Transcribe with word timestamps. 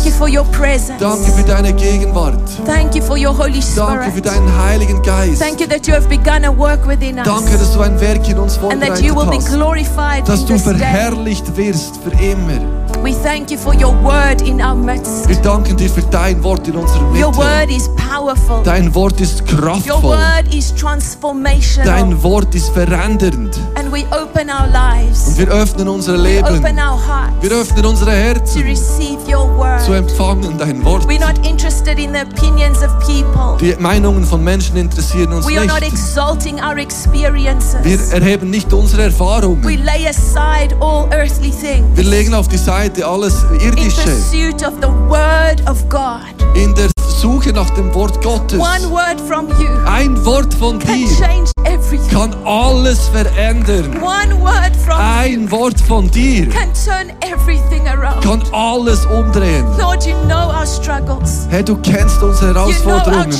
Thank 0.00 0.14
you 0.14 0.18
for 0.18 0.28
your 0.30 0.44
presence. 0.46 0.98
Danke 0.98 1.30
für 1.30 1.42
deine 1.42 1.74
Gegenwart. 1.74 2.40
Thank 2.64 2.94
you 2.94 3.02
for 3.02 3.18
your 3.18 3.36
Holy 3.36 3.60
Danke 3.76 4.04
für 4.04 4.10
Spirit. 4.12 4.26
deinen 4.26 4.58
Heiligen 4.64 5.02
Geist. 5.02 5.42
Thank 5.42 5.60
you 5.60 5.66
that 5.66 5.86
you 5.86 5.92
have 5.94 6.08
begun 6.08 6.42
a 6.46 6.56
work 6.56 6.86
within 6.88 7.16
Danke, 7.16 7.52
us 7.52 7.58
dass 7.60 7.72
du 7.74 7.80
ein 7.82 8.00
Werk 8.00 8.26
in 8.26 8.38
uns 8.38 8.56
and 8.62 8.80
that 8.82 8.98
you 9.02 9.14
will 9.14 9.24
vorbereitet 9.26 9.30
be 9.30 9.36
hast. 9.44 9.54
glorified 9.54 10.26
Dass 10.28 10.46
du 10.46 10.54
day. 10.54 10.58
verherrlicht 10.58 11.54
wirst 11.54 11.98
für 12.02 12.12
immer. 12.24 12.80
We 13.02 13.12
thank 13.22 13.50
you 13.50 13.58
for 13.58 13.74
your 13.74 13.92
word 14.02 14.40
in 14.40 14.62
our 14.62 14.74
midst. 14.74 15.28
Wir 15.28 15.36
danken 15.36 15.76
dir 15.76 15.90
für 15.90 16.02
dein 16.02 16.42
Wort 16.42 16.66
in 16.66 16.76
unserer 16.76 17.02
Your 17.02 17.28
Mitte. 17.30 17.36
word 17.38 17.70
is 17.70 17.88
powerful. 17.96 18.62
Dein 18.64 18.94
Wort 18.94 19.20
ist 19.20 19.42
Your 19.52 19.58
kraftvoll. 19.60 20.02
word 20.16 20.54
is 20.54 20.74
transformational. 20.74 21.86
Dein 21.86 22.22
Wort 22.22 22.54
ist 22.54 22.70
verändernd. 22.70 23.58
And 23.92 23.98
we 23.98 24.06
open 24.16 24.48
our 24.48 24.68
lives, 24.68 25.26
Und 25.26 25.38
wir 25.38 25.48
öffnen 25.48 25.88
unser 25.88 26.12
we 26.12 26.18
Leben. 26.22 26.46
open 26.58 26.78
our 26.78 26.96
hearts 26.96 27.32
Wir 27.42 27.50
öffnen 27.50 27.84
unsere 27.86 28.10
to 28.12 28.16
Herzen 28.16 28.62
receive 28.62 29.18
your 29.26 29.48
zu 29.84 29.88
word. 29.90 29.96
empfangen, 29.96 30.56
dein 30.58 30.84
Wort. 30.84 31.08
We're 31.08 31.18
not 31.18 31.44
interested 31.44 31.98
in 31.98 32.12
the 32.14 32.20
opinions 32.20 32.78
of 32.84 32.90
people. 33.04 33.56
Die 33.60 33.74
Meinungen 33.80 34.22
von 34.24 34.44
Menschen 34.44 34.76
interessieren 34.76 35.32
uns 35.32 35.44
We 35.48 35.56
are 35.58 35.66
not 35.66 35.80
nicht. 35.80 35.92
exalting 35.92 36.60
our 36.60 36.76
Wir 36.76 36.82
experiences. 36.84 38.12
erheben 38.12 38.50
nicht 38.50 38.72
unsere 38.72 39.02
We 39.02 39.06
Erfahrungen. 39.06 39.62
lay 39.84 40.06
aside 40.06 40.76
all 40.80 41.08
earthly 41.12 41.50
things 41.50 41.84
Wir 41.96 42.04
legen 42.04 42.32
auf 42.34 42.46
die 42.46 42.58
Seite 42.58 43.04
alles 43.04 43.34
in 43.54 43.60
Irdische 43.60 44.02
pursuit 44.02 44.64
of 44.64 44.74
the 44.80 44.88
word 45.08 45.68
of 45.68 45.88
God. 45.88 46.20
in 46.54 46.72
der 46.76 46.90
Suche 47.10 47.52
nach 47.52 47.70
dem 47.70 47.92
Wort 47.94 48.22
Gottes. 48.22 48.58
One 48.58 48.90
word 48.90 49.20
from 49.26 49.48
you 49.60 49.68
Ein 49.86 50.24
Wort 50.24 50.54
von 50.54 50.78
dir 50.78 51.06
change 51.18 51.50
everything. 51.64 52.08
kann 52.10 52.34
alles 52.46 53.08
verändern. 53.08 53.96
One 54.02 54.40
word 54.40 54.74
from 54.84 54.96
you 54.98 55.18
Ein 55.18 55.50
Wort 55.50 55.80
von 55.80 56.10
dir 56.10 56.48
can 56.48 56.68
turn 56.72 57.12
everything 57.20 57.86
around. 57.88 58.22
kann 58.24 58.42
alles 58.52 59.04
umdrehen. 59.06 59.64
Lord, 59.78 60.06
you 60.06 60.14
know 60.26 60.48
our 60.48 60.66
struggles. 60.66 61.46
Herr, 61.50 61.62
du 61.62 61.76
kennst 61.76 62.22
unsere 62.22 62.48
You 62.48 62.54
know 62.54 62.62
our 62.62 63.04
Herausforderungen. 63.04 63.36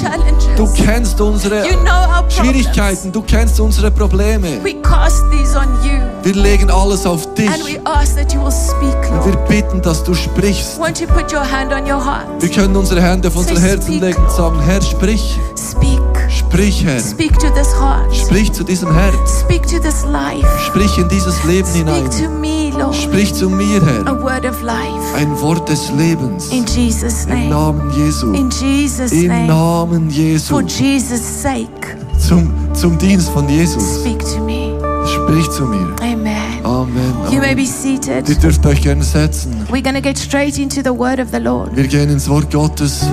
Du 0.56 0.68
kennst 0.74 1.20
unsere 1.20 1.66
You 1.66 1.76
know. 1.78 1.90
Schwierigkeiten. 2.30 3.12
Du 3.12 3.22
kennst 3.22 3.58
unsere 3.60 3.90
Probleme. 3.90 4.62
We 4.62 4.74
cast 4.82 5.22
these 5.30 5.56
on 5.58 5.66
you 5.84 5.98
Wir 6.22 6.34
legen 6.34 6.70
alles 6.70 7.04
auf 7.06 7.32
dich. 7.34 7.48
and 7.50 7.64
we 7.66 7.80
ask 7.84 8.16
that 8.16 8.32
you 8.32 8.40
will 8.42 8.52
speak, 8.52 8.96
Und 9.10 9.26
wir 9.26 9.36
bitten, 9.48 9.82
dass 9.82 10.02
du 10.04 10.14
sprichst. 10.14 10.78
Wir 10.78 12.48
können 12.50 12.76
unsere 12.76 13.02
Hände 13.02 13.28
auf 13.28 13.36
unsere 13.36 13.59
Herzen 13.60 13.82
speak, 13.82 14.00
legen 14.02 14.22
und 14.24 14.30
sagen, 14.32 14.60
Herr, 14.60 14.82
sprich. 14.82 15.38
Speak. 15.56 16.00
Sprich, 16.28 16.84
Herr. 16.84 17.00
Speak 17.00 17.32
to 17.38 17.48
this 17.50 17.74
heart. 17.74 18.14
Sprich 18.14 18.52
zu 18.52 18.64
diesem 18.64 18.92
Herz. 18.92 19.40
Speak 19.40 19.62
to 19.66 19.78
this 19.78 20.04
life. 20.04 20.46
Sprich 20.66 20.96
in 20.98 21.08
dieses 21.08 21.42
Leben 21.44 21.68
hinein. 21.72 22.10
Speak 22.10 22.24
to 22.26 22.30
me, 22.30 22.70
Lord. 22.78 22.94
Sprich 22.94 23.34
zu 23.34 23.48
mir, 23.50 23.82
A 23.82 23.86
Herr. 23.86 24.22
word 24.22 24.44
of 24.46 24.62
life. 24.62 25.14
Ein 25.16 25.38
Wort 25.40 25.68
des 25.68 25.90
Lebens. 25.92 26.48
In 26.50 26.64
Jesus' 26.66 27.24
Im 27.24 27.30
name. 27.30 27.48
Namen 27.50 27.90
Jesu. 27.96 28.32
In 28.32 28.50
Jesus' 28.50 29.12
Im 29.12 29.28
name. 29.28 29.46
Namen 29.46 30.10
Jesu. 30.10 30.54
For 30.54 30.62
Jesus' 30.62 31.42
sake, 31.42 31.96
Zum, 32.18 32.52
zum 32.74 32.96
Dienst 32.98 33.30
von 33.30 33.48
Jesus. 33.48 34.00
speak 34.00 34.20
to 34.20 34.40
me. 34.44 34.70
Sprich 35.06 35.48
zu 35.50 35.64
mir. 35.64 35.94
Amen. 36.00 36.36
Amen. 36.64 37.14
You 37.30 37.40
may 37.40 37.54
be 37.54 37.62
Ihr 37.62 37.66
seated. 37.66 38.42
dürft 38.42 38.64
euch 38.66 38.82
gerne 38.82 39.02
setzen. 39.02 39.66
We're 39.70 39.82
to 39.82 40.00
get 40.00 40.18
straight 40.18 40.58
into 40.58 40.82
the 40.82 40.90
word 40.96 41.18
of 41.18 41.28
the 41.32 41.38
Lord. 41.38 41.74
Wir 41.74 41.88
gehen 41.88 42.10
ins 42.10 42.28
Wort 42.28 42.50
Gottes. 42.52 43.06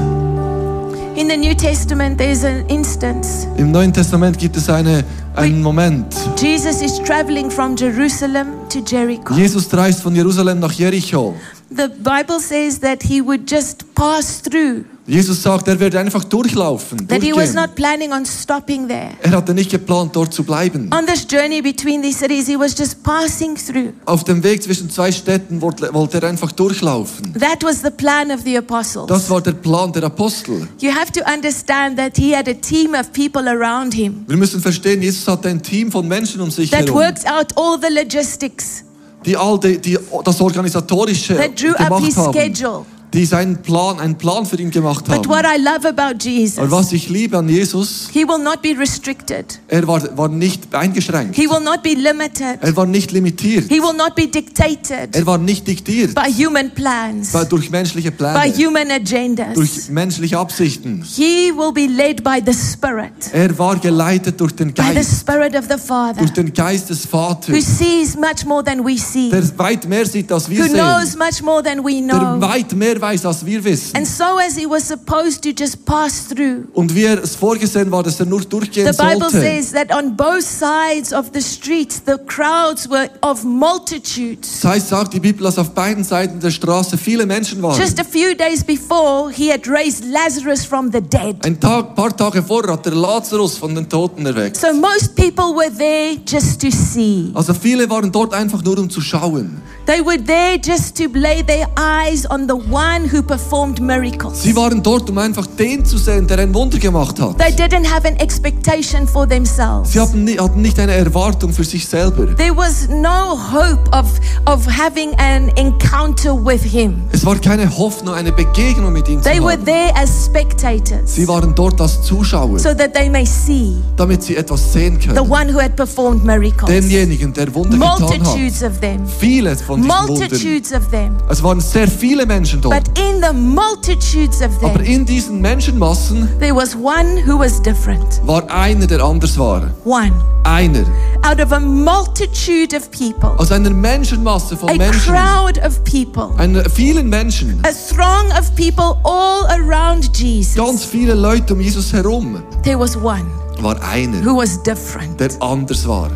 In 1.17 1.29
the 1.29 1.35
New 1.35 1.55
Testament, 1.55 2.19
there's 2.19 2.43
an 2.43 2.63
instance. 2.69 3.47
Im 3.57 3.71
Neuen 3.71 3.91
Testament 3.91 4.37
gibt 4.37 4.55
es 4.55 4.69
eine, 4.69 5.03
einen 5.35 5.63
Moment. 5.63 6.15
Jesus 6.39 6.83
is 6.83 6.99
traveling 6.99 7.49
from 7.49 7.75
Jerusalem 7.75 8.69
to 8.69 8.81
Jericho. 8.85 9.33
Jesus 9.33 9.73
reist 9.73 10.03
von 10.03 10.15
Jerusalem 10.15 10.59
nach 10.59 10.71
Jericho. 10.73 11.33
The 11.71 11.87
Bible 11.87 12.39
says 12.39 12.77
that 12.81 13.01
he 13.01 13.19
would 13.19 13.51
just 13.51 13.95
pass 13.95 14.39
through, 14.43 14.85
Jesus 15.07 15.41
sagt, 15.41 15.69
er 15.69 15.79
werde 15.79 15.97
einfach 16.01 16.25
durchlaufen. 16.25 17.07
that 17.07 17.23
he 17.23 17.33
was 17.33 17.53
not 17.53 17.75
planning 17.75 18.11
on 18.11 18.25
stopping 18.25 18.89
there. 18.89 19.11
Er 19.21 19.31
hatte 19.31 19.53
nicht 19.53 19.71
geplant, 19.71 20.13
dort 20.13 20.33
zu 20.33 20.43
bleiben. 20.43 20.89
On 20.93 21.05
this 21.05 21.25
journey 21.31 21.61
between 21.61 22.01
these 22.01 22.19
cities, 22.19 22.45
he 22.45 22.59
was 22.59 22.77
just 22.77 23.01
passing 23.03 23.55
through. 23.55 23.93
Auf 24.03 24.25
dem 24.25 24.43
Weg 24.43 24.61
zwischen 24.61 24.89
zwei 24.89 25.13
Städten 25.13 25.61
wollte 25.61 26.17
er 26.17 26.23
einfach 26.27 26.51
durchlaufen. 26.51 27.33
That 27.39 27.63
was 27.63 27.81
the 27.81 27.89
plan 27.89 28.31
of 28.31 28.41
the 28.43 28.57
apostles. 28.57 29.07
Das 29.07 29.29
war 29.29 29.39
der 29.41 29.53
Plan 29.53 29.93
der 29.93 30.03
Apostel. 30.03 30.67
You 30.79 30.91
have 30.91 31.13
to 31.13 31.21
understand 31.33 31.97
that 31.97 32.17
he 32.17 32.35
had 32.35 32.49
a 32.49 32.53
team 32.53 32.93
of 32.93 33.13
people 33.13 33.47
around 33.49 33.93
him 33.93 34.25
Wir 34.27 34.35
müssen 34.35 34.59
verstehen, 34.59 35.01
Jesus 35.01 35.25
hatte 35.25 35.47
ein 35.47 35.63
Team 35.63 35.89
von 35.89 36.05
Menschen 36.05 36.41
um 36.41 36.51
sich 36.51 36.69
that 36.69 36.81
herum, 36.81 36.95
worked 36.95 37.25
out 37.25 37.55
all 37.55 37.79
the 37.81 37.93
logistics, 37.93 38.83
die 39.25 39.37
all 39.37 39.57
die, 39.57 39.77
die 39.77 39.97
das 40.25 40.41
Organisatorische 40.41 41.37
that 41.37 41.57
drew 41.57 41.71
up 41.75 42.03
his 42.03 42.17
haben, 42.17 42.33
schedule. 42.33 42.85
Die 43.13 43.25
seinen 43.25 43.61
Plan, 43.61 43.99
einen 43.99 44.17
Plan 44.17 44.45
für 44.45 44.57
ihn 44.59 44.69
gemacht 44.69 45.05
But 45.05 45.15
haben. 45.15 45.29
what 45.29 45.45
I 45.45 45.57
love 45.61 45.87
about 45.87 46.11
Und 46.13 46.23
Jesus, 46.25 46.69
was 46.71 46.91
ich 46.91 47.07
liebe 47.09 47.37
an 47.37 47.47
Jesus, 47.47 48.09
he 48.11 48.27
will 48.27 48.41
not 48.43 48.61
be 48.61 48.75
restricted. 48.77 49.59
er 49.69 49.87
war, 49.87 50.01
war 50.17 50.27
nicht 50.27 50.73
eingeschränkt. 50.75 51.35
He 51.35 51.43
will 51.49 51.61
not 51.63 51.83
be 51.83 51.93
limited. 51.93 52.59
Er 52.61 52.75
war 52.75 52.85
nicht 52.85 53.11
limitiert. 53.11 53.65
He 53.69 53.79
will 53.81 53.95
not 53.95 54.15
be 54.15 54.27
dictated 54.27 55.15
Er 55.15 55.25
war 55.25 55.37
nicht 55.37 55.67
diktiert 55.67 56.15
by 56.15 56.31
human 56.31 56.71
plans, 56.71 57.33
weil 57.33 57.45
durch 57.45 57.69
menschliche 57.69 58.11
by 58.11 58.17
Pläne, 58.17 58.53
human 58.57 58.91
agendas. 58.91 59.53
durch 59.53 59.89
menschliche 59.89 60.37
Absichten. 60.37 61.03
He 61.03 61.51
will 61.55 61.71
be 61.71 61.87
led 61.87 62.23
by 62.23 62.41
the 62.45 62.53
Spirit, 62.53 63.13
Er 63.31 63.57
war 63.57 63.77
geleitet 63.77 64.39
durch 64.39 64.53
den 64.53 64.73
by 64.73 64.81
the 64.89 64.93
Geist, 64.95 65.21
Spirit 65.21 65.55
of 65.55 65.65
the 65.69 65.77
Father, 65.77 66.19
durch 66.19 66.33
den 66.33 66.53
Geist 66.53 66.89
des 66.89 67.05
who 67.05 67.17
Vaters, 67.17 67.77
sees 67.77 68.15
much 68.15 68.45
more 68.45 68.63
than 68.63 68.83
we 68.85 68.97
see, 68.97 69.29
der 69.29 69.43
weit 69.57 69.87
mehr 69.87 70.05
sieht, 70.05 70.31
als 70.31 70.49
wir 70.49 70.63
who 70.65 70.69
knows 70.69 71.11
sehen, 71.11 71.19
much 71.19 71.41
more 71.41 71.63
than 71.63 71.83
we 71.85 72.01
der 72.05 72.19
know. 72.19 72.41
weit 72.41 72.73
mehr 72.73 72.96
weiß, 73.01 73.25
als 73.25 73.45
wir 73.45 73.63
wissen. 73.63 73.95
And 73.95 74.07
so, 74.07 74.37
as 74.37 74.55
he 74.55 74.65
was 74.69 74.87
supposed 74.87 75.43
to 75.43 75.49
just 75.49 75.85
pass 75.85 76.27
through, 76.27 76.65
Und 76.73 76.93
wie 76.93 77.03
er 77.03 77.21
es 77.23 77.35
vorgesehen 77.35 77.91
war, 77.91 78.03
dass 78.03 78.19
er 78.19 78.25
nur 78.25 78.41
durchgehen 78.41 78.91
the 78.91 78.97
Bible 78.97 79.29
sollte. 79.29 79.41
says 79.41 79.71
that 79.71 79.93
on 79.93 80.15
both 80.15 80.43
sides 80.43 81.13
of 81.13 81.31
the 81.33 81.41
streets, 81.41 82.01
the 82.05 82.15
crowds 82.27 82.89
were 82.89 83.09
of 83.21 83.43
multitudes. 83.43 84.61
Das 84.61 84.71
heißt, 84.71 84.87
sagt 84.89 85.13
die 85.13 85.19
Bibel, 85.19 85.43
dass 85.43 85.57
auf 85.57 85.71
beiden 85.71 86.03
Seiten 86.03 86.39
der 86.39 86.51
Straße 86.51 86.97
viele 86.97 87.25
Menschen 87.25 87.61
waren. 87.61 87.79
Just 87.79 87.99
a 87.99 88.03
few 88.03 88.33
days 88.35 88.63
before, 88.63 89.31
he 89.31 89.51
had 89.51 89.67
raised 89.67 90.03
Lazarus 90.05 90.65
from 90.65 90.91
the 90.91 91.01
dead. 91.01 91.45
Ein 91.45 91.59
Tag, 91.59 91.95
paar 91.95 92.15
Tage 92.15 92.41
vorher 92.43 92.73
hat 92.73 92.85
der 92.85 92.95
Lazarus 92.95 93.57
von 93.57 93.73
den 93.75 93.87
Toten 93.87 94.25
erweckt. 94.25 94.57
So 94.57 94.73
most 94.73 95.15
people 95.15 95.55
were 95.55 95.71
there 95.75 96.17
just 96.27 96.61
to 96.61 96.69
see. 96.71 97.31
Also 97.33 97.53
viele 97.53 97.89
waren 97.89 98.11
dort 98.11 98.33
einfach 98.33 98.63
nur 98.63 98.77
um 98.77 98.89
zu 98.89 99.01
schauen. 99.01 99.61
They 99.85 100.05
were 100.05 100.21
there 100.21 100.59
just 100.61 100.97
to 100.97 101.05
lay 101.13 101.41
their 101.43 101.67
eyes 101.77 102.29
on 102.29 102.47
the 102.47 102.53
one 102.53 102.86
who 103.11 103.21
performed 103.21 103.79
miracles. 103.81 104.41
Sie 104.41 104.55
waren 104.55 104.81
dort, 104.81 105.09
um 105.09 105.17
einfach 105.17 105.45
den 105.45 105.85
zu 105.85 105.97
sehen, 105.97 106.25
der 106.27 106.39
ein 106.39 106.53
Wunder 106.53 106.77
gemacht 106.79 107.19
hat. 107.19 107.37
They 107.37 107.51
didn't 107.51 107.85
have 107.85 108.07
an 108.07 108.15
expectation 108.17 109.07
for 109.07 109.27
themselves. 109.27 109.91
Sie 109.91 109.99
hatten 109.99 110.23
ni- 110.23 110.37
hatten 110.37 110.61
nicht 110.61 110.79
eine 110.79 110.93
Erwartung 110.93 111.51
für 111.53 111.63
sich 111.63 111.87
selber. 111.87 112.35
There 112.35 112.55
was 112.55 112.87
no 112.89 113.37
hope 113.51 113.89
of, 113.91 114.07
of 114.45 114.65
having 114.67 115.13
an 115.19 115.49
encounter 115.55 116.33
with 116.33 116.63
him. 116.63 117.03
Es 117.11 117.25
war 117.25 117.35
keine 117.37 117.69
Hoffnung, 117.77 118.13
eine 118.15 118.31
Begegnung 118.31 118.93
mit 118.93 119.07
ihm 119.07 119.21
zu 119.21 119.29
They 119.29 119.39
were 119.41 119.51
haben. 119.53 119.65
there 119.65 119.93
as 119.95 120.25
spectators 120.25 121.15
Sie 121.15 121.27
waren 121.27 121.53
dort 121.55 121.79
als 121.81 122.01
Zuschauer, 122.03 122.59
so 122.59 122.73
that 122.73 122.93
they 122.93 123.09
may 123.09 123.25
see 123.25 123.75
damit 123.95 124.23
sie 124.23 124.35
etwas 124.35 124.71
sehen 124.73 124.99
the 125.01 125.07
können. 125.07 125.19
one 125.29 125.53
who 125.53 125.59
had 125.59 125.75
performed 125.75 126.23
miracles. 126.23 126.69
Denjenigen, 126.69 127.33
der 127.33 127.53
Wunder 127.53 127.77
getan 127.77 127.91
hat. 127.91 127.99
Multitudes 127.99 128.63
of 128.63 128.79
them. 128.79 129.01
Viele 129.19 129.55
von 129.55 129.81
diesen 129.81 129.91
Wundern. 129.91 130.17
Multitudes 130.17 130.71
of 130.73 130.87
them. 130.89 131.15
Es 131.29 131.41
waren 131.43 131.59
sehr 131.59 131.87
viele 131.87 132.25
Menschen 132.25 132.61
dort. 132.61 132.73
But 132.77 132.95
in 132.99 133.19
the 133.21 133.33
multitudes 133.33 134.39
of 134.39 134.51
Aber 134.63 134.77
them, 134.77 134.85
in 134.85 135.03
diesen 135.03 135.41
Menschenmassen 135.41 136.29
there 136.39 136.53
was 136.55 136.75
one 136.75 137.17
who 137.25 137.39
was 137.39 137.59
different. 137.59 138.21
war 138.23 138.43
einer, 138.51 138.85
der 138.85 139.01
anders 139.03 139.35
war. 139.39 139.63
One. 139.83 140.11
Einer. 140.43 140.85
Out 141.23 141.41
of 141.41 141.51
a 141.53 141.59
multitude 141.59 142.75
of 142.75 142.91
people, 142.91 143.31
Aus 143.39 143.51
einer 143.51 143.71
Menschenmasse 143.71 144.55
von 144.55 144.69
a 144.69 144.73
Menschen. 144.75 145.11
crowd 145.11 145.57
of 145.65 145.83
people, 145.85 146.29
Einer, 146.37 146.69
vielen 146.69 147.09
Menschen. 147.09 147.59
a 147.65 147.71
throng 147.71 148.31
of 148.39 148.53
people 148.55 148.95
all 149.03 149.45
around 149.47 150.03
Ganz 150.13 150.19
Jesus, 150.19 150.85
viele 150.85 151.15
Leute 151.15 151.53
um 151.55 151.59
Jesus 151.59 151.91
herum. 151.91 152.43
there 152.63 152.77
was 152.79 152.95
one 152.95 153.25
War 153.59 153.75
einer, 153.81 154.23
who 154.23 154.37
was 154.37 154.61
different, 154.61 155.19
der 155.19 155.29
anders 155.39 155.87
war. 155.87 156.11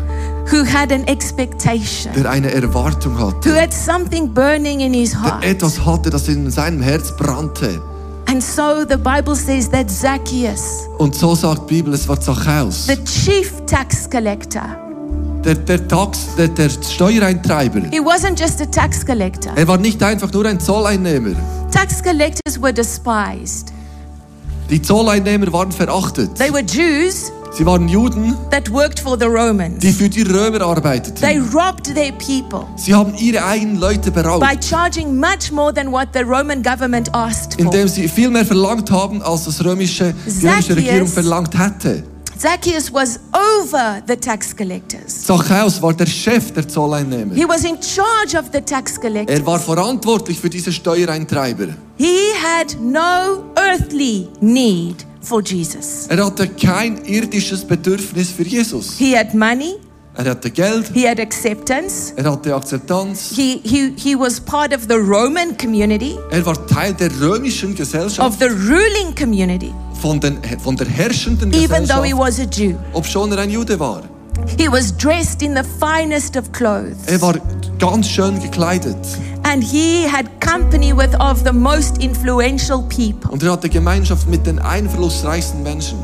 Who 0.50 0.64
had 0.64 0.92
an 0.92 1.04
expectation, 1.06 2.12
Der 2.14 2.28
eine 2.30 2.50
Erwartung 2.52 3.18
who 3.18 3.26
hatte. 3.28 3.54
had 3.60 3.72
something 3.72 4.32
burning 4.32 4.80
in 4.80 4.92
his 4.94 5.10
Der 5.12 5.22
heart. 5.22 5.44
etwas 5.44 5.84
hatte, 5.84 6.10
das 6.10 6.28
in 6.28 6.50
seinem 6.50 6.80
Herz 6.82 7.16
brannte. 7.16 7.80
And 8.28 8.42
so 8.42 8.84
the 8.88 8.96
Bible 8.96 9.34
says 9.34 9.68
that 9.70 9.90
Zacchaeus, 9.90 10.86
Und 10.98 11.14
so 11.14 11.34
sagt 11.34 11.68
die 11.70 11.74
Bibel, 11.76 11.92
es 11.94 12.08
war 12.08 12.18
Zachäus. 12.20 12.86
the 12.86 12.96
chief 13.04 13.52
tax 13.66 14.08
collector, 14.08 14.62
Der, 15.44 15.54
der, 15.56 15.86
Tax, 15.88 16.34
der, 16.38 16.48
der 16.48 16.70
Steuereintreiber. 16.70 17.80
he 17.90 18.00
wasn't 18.00 18.38
just 18.40 18.60
a 18.62 18.66
tax 18.66 19.04
collector. 19.04 19.52
Er 19.56 19.66
war 19.68 19.76
nicht 19.76 20.02
einfach 20.02 20.32
nur 20.32 20.46
ein 20.46 20.58
Zolleinnehmer. 20.60 21.34
Tax 21.70 22.02
collectors 22.02 22.60
were 22.60 22.72
despised. 22.72 23.72
Die 24.70 24.80
Zolleinnehmer 24.80 25.52
waren 25.52 25.72
verachtet. 25.72 26.34
They 26.36 26.50
were 26.52 26.62
Jews, 26.62 27.32
Sie 27.54 27.66
waren 27.66 27.86
Juden, 27.88 28.34
that 28.50 28.70
worked 28.72 28.98
for 28.98 29.16
the 29.18 29.26
Romans. 29.26 29.78
die 29.80 29.92
für 29.92 30.08
die 30.08 30.22
Römer 30.22 30.58
They 30.58 30.66
arbeiteten. 30.66 31.48
robbed 31.52 31.94
their 31.94 32.12
people 32.12 32.66
Sie 32.76 32.94
haben 32.94 33.14
ihre 33.16 33.44
eigenen 33.44 33.76
Leute 33.78 34.10
beraubt, 34.10 34.40
by 34.40 34.56
charging 34.58 35.16
much 35.20 35.52
more 35.52 35.72
than 35.72 35.92
what 35.92 36.08
the 36.14 36.20
Roman 36.20 36.62
government 36.62 37.14
asked 37.14 37.54
for. 37.54 37.60
indem 37.66 37.88
sie 37.88 38.08
viel 38.08 38.30
mehr 38.30 38.46
verlangt 38.46 38.90
haben, 38.90 39.20
als 39.22 39.44
das 39.44 39.62
römische, 39.64 40.14
die 40.26 40.30
römische 40.30 40.40
Zacchaeus- 40.72 40.76
Regierung 40.76 41.08
verlangt 41.08 41.58
hätte. 41.58 42.04
Zacchaeus 42.38 42.92
was 42.92 43.20
over 43.34 44.02
the 44.08 44.16
tax 44.16 44.56
collectors. 44.56 45.22
Zachäus 45.26 45.80
war 45.80 45.92
der 45.92 46.06
Chef 46.06 46.52
der 46.52 46.66
Zolleinnehmer. 46.66 47.34
He 47.34 47.44
was 47.46 47.62
in 47.64 47.76
charge 47.80 48.36
of 48.36 48.46
the 48.52 48.60
tax 48.62 48.98
collectors. 49.00 49.38
Er 49.38 49.46
war 49.46 49.60
verantwortlich 49.60 50.40
für 50.40 50.50
diese 50.50 50.72
Steuereintreiber. 50.72 51.68
He 51.98 52.16
had 52.42 52.76
no 52.80 53.44
earthly 53.54 54.26
need 54.40 55.06
for 55.22 55.42
Jesus. 55.42 56.06
Er 56.08 56.24
hatte 56.24 56.48
kein 56.48 57.04
irdisches 57.04 57.64
Bedürfnis 57.64 58.30
für 58.30 58.42
Jesus. 58.42 58.96
He 58.98 59.16
had 59.16 59.34
money, 59.34 59.76
Er 60.14 60.26
hatte 60.26 60.50
Geld, 60.50 60.90
he 60.92 61.08
had 61.08 61.18
acceptance, 61.18 62.12
er 62.16 62.30
hatte 62.30 62.54
Akzeptanz, 62.54 63.32
he, 63.34 63.60
he, 63.64 63.94
he 63.96 64.14
was 64.14 64.38
part 64.38 64.74
of 64.74 64.82
the 64.86 64.96
Roman 64.96 65.56
community, 65.56 66.18
er 66.30 66.44
war 66.44 66.66
Teil 66.66 66.92
der 66.92 67.10
römischen 67.18 67.74
of 68.18 68.36
the 68.38 68.48
ruling 68.68 69.14
community, 69.18 69.72
von, 70.02 70.20
den, 70.20 70.38
von 70.62 70.76
der 70.76 70.86
herrschenden 70.86 71.50
even 71.54 71.86
though 71.86 72.04
he 72.04 72.12
was 72.12 72.38
a 72.38 72.44
Jew. 72.44 72.74
obschon 72.92 73.32
er 73.32 73.38
ein 73.38 73.50
Jude 73.50 73.80
war. 73.80 74.02
He 74.58 74.68
was 74.70 74.96
dressed 74.96 75.42
in 75.42 75.54
the 75.54 75.62
finest 75.80 76.36
of 76.36 76.52
clothes. 76.52 76.96
Er 77.06 77.20
war 77.20 77.34
ganz 77.78 78.08
schön 78.08 78.40
gekleidet 78.40 78.96
And 79.44 79.62
he 79.62 80.06
had 80.10 80.26
company 80.40 80.96
with 80.96 81.14
of 81.20 81.42
the 81.44 81.52
most 81.52 81.98
influential 81.98 82.82
people. 82.82 83.30
und 83.30 83.42
er 83.42 83.52
hatte 83.52 83.68
Gemeinschaft 83.68 84.28
mit 84.28 84.46
den 84.46 84.58
einflussreichsten 84.58 85.62
Menschen. 85.62 85.98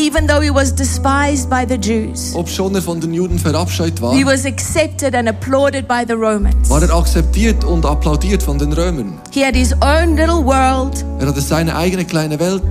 Even 0.00 0.28
though 0.28 0.40
he 0.40 0.48
was 0.54 0.72
despised 0.72 1.50
by 1.50 1.64
the 1.68 1.74
Jews, 1.74 2.32
Obschon 2.34 2.72
er 2.76 2.82
von 2.82 3.00
den 3.00 3.12
Juden 3.14 3.36
verabscheut 3.36 4.00
war, 4.00 4.14
he 4.14 4.24
was 4.24 4.46
accepted 4.46 5.12
and 5.16 5.28
applauded 5.28 5.88
by 5.88 6.04
the 6.06 6.12
Romans. 6.14 6.70
war 6.70 6.80
er 6.80 6.94
akzeptiert 6.94 7.64
und 7.64 7.84
applaudiert 7.84 8.40
von 8.42 8.58
den 8.58 8.72
Römern. 8.72 9.14
He 9.32 9.44
had 9.44 9.56
his 9.56 9.72
own 9.80 10.14
little 10.16 10.44
world, 10.44 11.04
Er 11.18 11.26
hatte 11.26 11.40
seine 11.40 11.74
eigene 11.74 12.04
kleine 12.04 12.38
Welt 12.38 12.62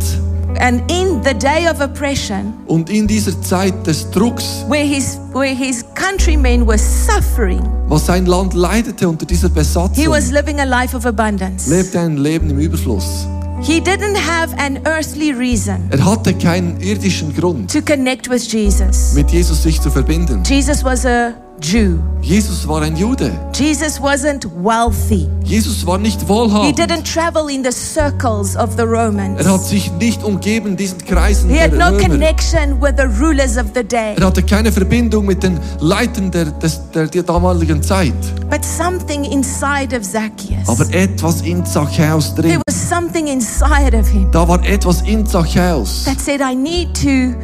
and 0.60 0.82
in 0.92 1.22
the 1.24 1.34
day 1.34 1.68
of 1.70 1.80
oppression, 1.82 2.54
und 2.68 2.90
in 2.90 3.08
dieser 3.08 3.40
Zeit 3.42 3.74
des 3.86 4.10
Drucks, 4.12 4.66
where 4.68 4.84
his 4.86 5.18
where 5.34 5.54
his 5.56 5.84
countrymen 5.96 6.66
were 6.68 6.78
suffering, 6.78 7.62
was 7.88 8.06
sein 8.06 8.26
Land 8.26 8.54
leidete 8.54 9.08
unter 9.08 9.26
dieser 9.26 9.48
he 9.50 9.54
Besatzung, 9.56 10.10
was 10.10 10.32
living 10.32 10.60
a 10.60 10.66
life 10.66 10.96
of 10.96 11.06
abundance. 11.06 11.70
lebte 11.70 12.00
ein 12.00 12.18
Leben 12.18 12.50
im 12.50 12.60
Überfluss. 12.60 13.28
He 13.60 13.80
didn't 13.82 14.16
have 14.16 14.56
an 14.60 14.80
earthly 14.86 15.32
reason 15.32 15.90
Er 15.90 16.06
hatte 16.06 16.34
keinen 16.36 16.80
irdischen 16.80 17.36
Grund, 17.36 17.72
to 17.72 17.82
connect 17.82 18.30
with 18.30 18.52
Jesus. 18.52 19.14
mit 19.14 19.32
Jesus 19.32 19.64
sich 19.64 19.82
zu 19.82 19.90
verbinden. 19.90 20.44
Jesus 20.46 20.84
was 20.84 21.06
a 21.06 21.34
Jew. 21.62 21.98
Jesus 22.22 22.68
war 22.68 22.82
ein 22.82 22.96
Jude. 22.96 23.32
Jesus 23.56 24.00
wasn't 24.02 24.46
wealthy. 24.62 25.28
Jesus 25.44 25.86
war 25.86 25.98
nicht 25.98 26.22
He 26.22 26.28
wohlhabend. 26.28 26.78
didn't 26.78 27.04
travel 27.12 27.50
in 27.50 27.64
the 27.64 27.72
circles 27.72 28.56
of 28.56 28.76
the 28.78 28.84
Romans. 28.84 29.40
Er 29.40 29.54
hat 29.54 29.64
sich 29.64 29.92
nicht 29.94 30.24
umgeben 30.24 30.76
diesen 30.76 30.98
Kreisen 31.06 31.50
He 31.50 31.56
der 31.56 31.64
had 31.66 31.74
no 31.74 31.86
Römer. 31.98 32.00
connection 32.10 32.82
with 32.82 32.94
the 32.98 33.06
rulers 33.24 33.58
of 33.58 33.68
the 33.74 33.84
day. 33.84 34.16
Er 34.20 34.26
hatte 34.26 34.44
keine 34.44 34.72
Verbindung 34.72 35.26
mit 35.26 35.42
den 35.42 35.60
Leitern 35.80 36.30
der, 36.32 36.46
des, 36.46 36.80
der, 36.94 37.08
der 37.08 37.24
damaligen 37.24 37.82
Zeit. 37.82 38.14
But 38.50 38.64
something 38.64 39.24
inside 39.26 39.96
of 39.96 40.04
Zacchaeus. 40.04 40.68
Aber 40.68 40.86
etwas 40.94 41.42
in 41.42 41.64
There 41.64 41.88
drin. 42.36 42.62
was 42.68 42.90
something 42.90 43.28
inside 43.28 43.98
of 43.98 44.08
him 44.08 44.30
Da 44.32 44.48
war 44.48 44.64
etwas 44.66 45.02
in 45.04 45.26
Zachäus, 45.26 46.04
that 46.06 46.20
said, 46.20 46.42
I 46.42 46.56
need 46.56 46.94
to 47.02 47.36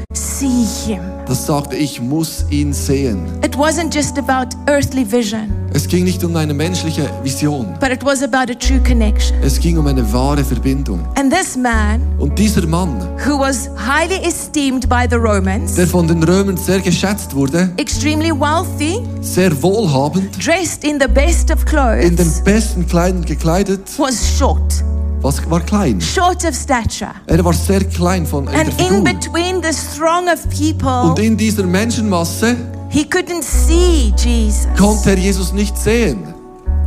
see 0.47 0.93
him. 0.93 1.01
das 1.25 1.45
sagte, 1.45 1.75
ich 1.75 2.01
muss 2.01 2.45
ihn 2.49 2.73
sehen. 2.73 3.25
It 3.43 3.55
wasn't 3.57 3.93
just 3.93 4.17
about 4.17 4.55
earthly 4.67 5.05
vision, 5.09 5.51
Es 5.73 5.87
ging 5.87 6.03
nicht 6.03 6.23
um 6.23 6.35
eine 6.35 6.53
menschliche 6.53 7.09
Vision. 7.23 7.67
but 7.79 7.89
it 7.91 8.03
was 8.03 8.21
about 8.21 8.51
a 8.51 8.55
true 8.55 8.79
connection. 8.85 9.35
Es 9.41 9.59
ging 9.59 9.77
um 9.77 9.87
eine 9.87 10.03
wahre 10.13 10.43
Verbindung. 10.43 10.99
And 11.15 11.33
this 11.33 11.55
man, 11.55 12.01
Und 12.19 12.37
dieser 12.37 12.65
Mann, 12.67 12.99
who 13.25 13.39
was 13.39 13.69
highly 13.77 14.19
esteemed 14.25 14.87
by 14.89 15.05
the 15.09 15.15
Romans, 15.15 15.75
der 15.75 15.87
von 15.87 16.07
den 16.07 16.21
Römern 16.23 16.57
sehr 16.57 16.79
geschätzt 16.79 17.33
wurde, 17.33 17.69
extremely 17.77 18.31
wealthy, 18.31 18.99
sehr 19.21 19.51
wohlhabend, 19.63 20.29
dressed 20.45 20.83
in 20.83 20.99
the 20.99 21.07
best 21.07 21.49
of 21.51 21.59
in 21.61 22.15
den 22.15 22.17
clothes, 22.17 22.41
besten 22.43 22.85
Kleidern 22.87 23.23
gekleidet, 23.25 23.81
was 23.97 24.37
short, 24.37 24.83
was 25.23 25.41
war 25.49 25.61
klein. 25.61 25.99
short 26.01 26.45
of 26.45 26.53
stature. 26.55 27.11
Er 27.27 27.43
war 27.43 27.53
sehr 27.53 27.83
klein 27.85 28.25
von 28.25 28.47
And 28.49 28.69
in 28.79 29.03
between 29.03 29.61
this 29.61 29.95
throng 29.97 30.27
of 30.27 30.41
people, 30.49 31.09
Und 31.09 31.19
in 31.19 31.37
dieser 31.37 31.63
Menschenmasse 31.63 32.55
he 32.89 33.03
couldn't 33.05 33.43
see 33.43 34.13
Jesus. 34.17 34.67
konnte 34.77 35.11
er 35.11 35.17
Jesus 35.17 35.53
nicht 35.53 35.77
sehen. 35.77 36.33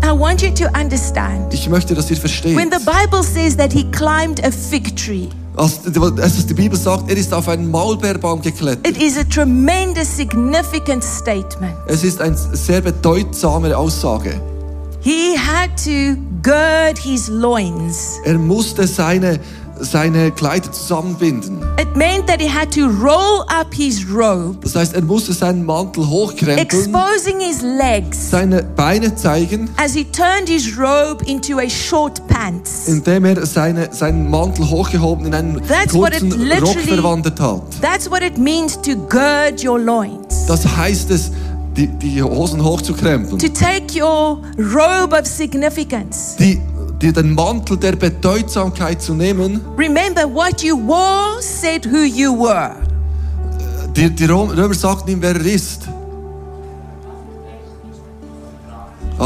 I 0.04 0.10
want 0.10 0.40
you 0.42 0.50
to 0.50 0.66
understand. 0.78 1.52
Ich 1.52 1.68
möchte, 1.68 1.94
dass 1.94 2.10
ihr 2.10 2.16
versteht. 2.16 2.56
When 2.56 2.70
the 2.70 2.78
Bible 2.84 3.22
says 3.24 3.56
that 3.56 3.72
he 3.72 3.84
climbed 3.90 4.44
a 4.44 4.50
fig 4.52 4.94
tree, 4.94 5.28
Als, 5.56 5.80
als 6.20 6.46
die 6.46 6.52
Bibel 6.54 6.78
sagt, 6.78 7.10
er 7.10 7.16
ist 7.16 7.32
auf 7.32 7.48
einen 7.48 7.70
Maulbeerbaum 7.70 8.42
geklettert. 8.42 8.86
it 8.86 9.02
is 9.02 9.16
a 9.16 9.24
tremendous, 9.24 10.06
significant 10.16 11.02
statement. 11.02 11.74
Es 11.88 12.04
ist 12.04 12.20
eine 12.20 12.36
sehr 12.36 12.82
bedeutsame 12.82 13.76
Aussage. 13.76 14.38
He 15.06 15.36
had 15.36 15.70
to 15.84 16.16
gird 16.42 16.98
his 16.98 17.28
loins. 17.28 18.18
Er 18.24 18.38
musste 18.38 18.88
seine, 18.88 19.38
seine 19.78 20.32
Kleider 20.32 20.72
zusammenbinden. 20.72 21.62
It 21.80 21.94
meant 21.94 22.26
that 22.26 22.40
he 22.42 22.48
had 22.52 22.72
to 22.74 22.88
roll 22.88 23.42
up 23.42 23.72
his 23.72 24.04
robe, 24.12 24.56
Das 24.62 24.74
heißt, 24.74 24.94
er 24.96 25.02
musste 25.02 25.32
seinen 25.32 25.64
Mantel 25.64 26.08
hochkrempeln, 26.08 26.58
exposing 26.58 27.38
his 27.38 27.62
legs 27.62 28.32
seine 28.32 28.64
Beine 28.64 29.14
zeigen, 29.14 29.70
as 29.76 29.94
he 29.94 30.02
turned 30.10 30.48
his 30.48 30.76
robe 30.76 31.24
into 31.24 31.60
a 31.60 31.68
short 31.70 32.26
pants. 32.26 32.88
indem 32.88 33.26
er 33.26 33.46
seine, 33.46 33.90
seinen 33.92 34.28
Mantel 34.28 34.68
hochgehoben 34.68 35.26
in 35.26 35.34
einen 35.34 35.62
That's 35.68 35.94
what 35.94 36.14
it 36.14 36.22
kurzen 36.22 36.40
literally- 36.48 36.62
Rock 36.80 36.80
verwandelt 36.80 37.38
hat. 37.38 37.62
That's 37.80 38.10
what 38.10 38.22
it 38.24 38.38
means 38.38 38.76
to 38.82 38.96
gird 39.08 39.62
your 39.64 39.78
loins. 39.78 40.46
Das 40.48 40.66
heißt 40.66 41.12
es, 41.12 41.30
die, 41.76 41.88
die 41.88 42.22
Hosen 42.22 42.62
hochzukrempeln. 42.62 43.38
To 43.38 43.48
take 43.48 43.94
your 43.94 44.42
robe 44.58 45.16
of 45.18 45.26
significance. 45.26 46.36
Die, 46.38 46.60
die, 47.02 47.12
den 47.12 47.34
Mantel 47.34 47.76
der 47.76 47.96
Bedeutsamkeit 47.96 49.02
zu 49.02 49.14
nehmen. 49.14 49.60
Remember, 49.76 50.22
what 50.22 50.62
you 50.62 50.76
wore 50.76 51.40
said 51.40 51.86
who 51.86 52.04
you 52.04 52.32
were. 52.36 52.74
Die, 53.94 54.10
die 54.10 54.24
Römer 54.24 54.74
sagten 54.74 55.10
ihm, 55.10 55.22
wer 55.22 55.34
er 55.34 55.46
ist. 55.46 55.88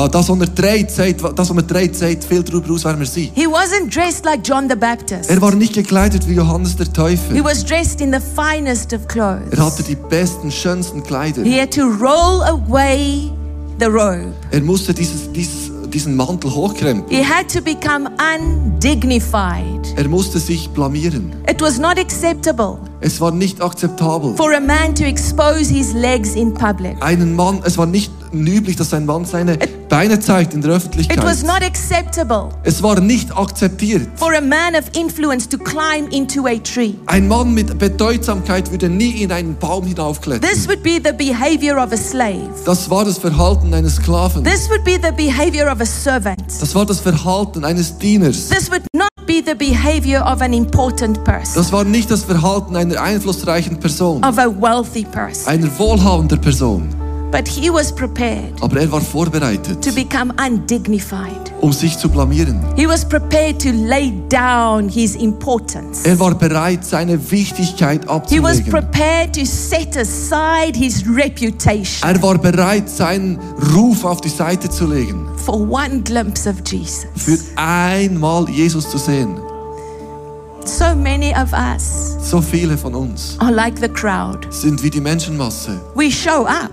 Ah, 0.00 0.08
das, 0.08 0.30
was 0.30 0.40
er 0.40 0.54
trägt, 0.54 0.90
sagt, 0.92 1.20
das, 1.38 1.50
was 1.50 1.56
er 1.58 1.66
trägt, 1.66 1.94
sagt 1.94 2.24
viel 2.24 2.42
darüber 2.42 2.72
aus, 2.72 2.86
wer 2.86 2.98
wir 2.98 3.04
sind. 3.04 3.32
He 3.34 3.46
wasn't 3.46 3.94
dressed 3.94 4.24
like 4.24 4.40
John 4.42 4.66
the 4.66 4.74
Baptist. 4.74 5.28
Er 5.28 5.38
war 5.42 5.54
nicht 5.54 5.74
gekleidet 5.74 6.26
wie 6.26 6.32
Johannes 6.32 6.74
der 6.74 6.86
He 6.86 6.92
Täufer. 6.92 7.44
was 7.44 7.62
dressed 7.62 8.00
in 8.00 8.10
the 8.10 8.18
finest 8.34 8.94
of 8.94 9.00
Er 9.14 9.26
hatte 9.36 9.50
clothes. 9.54 9.84
die 9.86 9.96
besten, 9.96 10.50
schönsten 10.50 11.02
Kleider. 11.02 11.42
He 11.42 11.60
had 11.60 11.70
to 11.74 11.82
roll 11.82 12.42
away 12.44 13.30
the 13.78 13.84
robe. 13.84 14.32
Er 14.50 14.62
musste 14.62 14.94
dieses, 14.94 15.30
dieses, 15.32 15.70
diesen 15.90 16.16
Mantel 16.16 16.50
hochkrempeln. 16.54 17.04
He 17.10 17.22
had 17.22 17.52
to 17.52 17.60
become 17.60 18.08
undignified. 18.34 19.92
Er 19.96 20.08
musste 20.08 20.38
sich 20.38 20.70
blamieren. 20.70 21.34
It 21.46 21.60
was 21.60 21.78
not 21.78 21.98
acceptable 21.98 22.78
Es 23.02 23.20
war 23.20 23.30
nicht 23.32 23.62
akzeptabel. 23.62 24.34
for 24.36 24.52
a 24.54 24.60
man 24.60 24.94
to 24.94 25.04
expose 25.04 25.72
his 25.72 25.92
legs 25.94 26.34
in 26.34 26.52
public. 26.52 26.96
Einen 27.02 27.34
Mann, 27.34 27.60
es 27.64 27.78
war 27.78 27.86
nicht 27.86 28.12
üblich, 28.32 28.76
dass 28.76 28.92
ein 28.94 29.06
Mann 29.06 29.24
seine 29.24 29.56
Beine 29.88 30.20
zeigt 30.20 30.54
in 30.54 30.60
der 30.60 30.70
It 30.70 30.76
was 30.76 30.84
Öffentlichkeit. 30.84 31.42
not 31.44 31.62
acceptable 31.62 32.50
Es 32.62 32.82
war 32.82 33.00
nicht 33.00 33.36
akzeptiert. 33.36 34.06
for 34.16 34.32
a 34.36 34.40
man 34.40 34.74
of 34.76 34.84
influence 34.94 35.48
to 35.48 35.56
climb 35.58 36.08
into 36.10 36.46
a 36.46 36.58
tree. 36.58 36.94
Ein 37.06 37.26
Mann 37.26 37.54
mit 37.54 37.76
Bedeutsamkeit 37.78 38.70
würde 38.70 38.88
nie 38.88 39.22
in 39.22 39.32
einen 39.32 39.56
Baum 39.56 39.86
hinaufklettern. 39.86 40.48
This 40.48 40.68
would 40.68 40.82
be 40.82 41.00
the 41.02 41.12
behavior 41.12 41.76
of 41.82 41.92
a 41.92 41.96
slave. 41.96 42.50
Das 42.66 42.88
war 42.90 43.04
das 43.04 43.18
Verhalten 43.18 43.72
eines 43.74 43.96
Sklaven. 43.96 44.44
This 44.44 44.68
would 44.70 44.84
be 44.84 44.92
the 45.02 45.10
behavior 45.12 45.72
of 45.72 45.80
a 45.80 45.86
servant. 45.86 46.40
Das 46.60 46.74
war 46.74 46.86
das 46.86 47.00
Verhalten 47.00 47.64
eines 47.64 47.96
Dieners. 47.98 48.48
This 48.48 48.70
would 48.70 48.82
not 48.94 49.08
be 49.26 49.42
the 49.44 49.54
behavior 49.54 50.20
of 50.22 50.40
an 50.40 50.52
important 50.52 51.22
person, 51.24 51.54
Das 51.54 51.72
war 51.72 51.84
nicht 51.84 52.10
das 52.10 52.24
Verhalten 52.24 52.74
einer 52.90 53.00
einflussreichen 53.02 53.78
Person, 53.78 54.24
of 54.24 54.38
a 54.38 54.46
wealthy 54.48 55.04
person. 55.04 55.48
einer 55.52 55.68
wohlhabenden 55.78 56.40
Person. 56.40 56.88
But 57.32 57.46
he 57.46 57.70
was 57.72 57.92
prepared 57.94 58.60
Aber 58.60 58.80
er 58.80 58.90
war 58.90 59.00
vorbereitet, 59.00 59.80
to 59.84 59.92
become 59.92 60.32
undignified. 60.44 61.52
um 61.60 61.72
sich 61.72 61.96
zu 61.96 62.08
blamieren. 62.08 62.58
He 62.74 62.88
was 62.88 63.04
prepared 63.08 63.60
to 63.62 63.68
lay 63.70 64.12
down 64.28 64.88
his 64.88 65.14
importance. 65.14 66.00
Er 66.04 66.18
war 66.18 66.34
bereit, 66.34 66.84
seine 66.84 67.18
Wichtigkeit 67.30 68.02
He 68.28 68.42
was 68.42 68.60
prepared 68.62 69.32
to 69.34 69.44
set 69.44 69.96
aside 69.96 70.76
his 70.76 71.04
reputation 71.06 72.02
Er 72.10 72.20
war 72.20 72.36
bereit, 72.36 72.88
seinen 72.90 73.38
Ruf 73.76 74.04
auf 74.04 74.20
die 74.20 74.28
Seite 74.28 74.68
zu 74.68 74.86
legen, 74.88 75.28
for 75.36 75.54
one 75.60 76.00
glimpse 76.02 76.48
of 76.50 76.56
Jesus. 76.68 77.06
für 77.14 77.38
einmal 77.54 78.48
Jesus 78.48 78.90
zu 78.90 78.98
sehen. 78.98 79.36
So 80.70 80.94
many 80.94 81.34
of 81.34 81.52
us 81.52 82.16
So 82.22 82.40
viele 82.40 82.76
von 82.78 82.94
uns 82.94 83.36
are 83.40 83.50
like 83.52 83.78
the 83.80 83.88
crowd. 83.88 84.46
sind 84.50 84.80
wie 84.82 84.90
die 84.90 85.00
Menschenmasse. 85.00 85.80
We 85.96 86.10
show 86.10 86.46
up, 86.46 86.70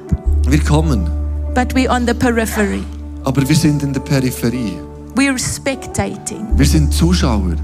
Wir 0.47 0.59
kommen, 0.63 1.09
but 1.55 1.73
we're 1.73 1.89
on 1.89 2.05
the 2.05 2.13
periphery. 2.13 2.83
aber 3.23 3.41
wir 3.47 3.55
sind 3.55 3.81
in 3.81 3.93
der 3.93 4.01
Peripherie. 4.01 4.77
We're 5.15 5.37
spectating. 5.39 6.45
Wir 6.55 6.65
sind 6.67 6.93
Zuschauer. 6.93 7.55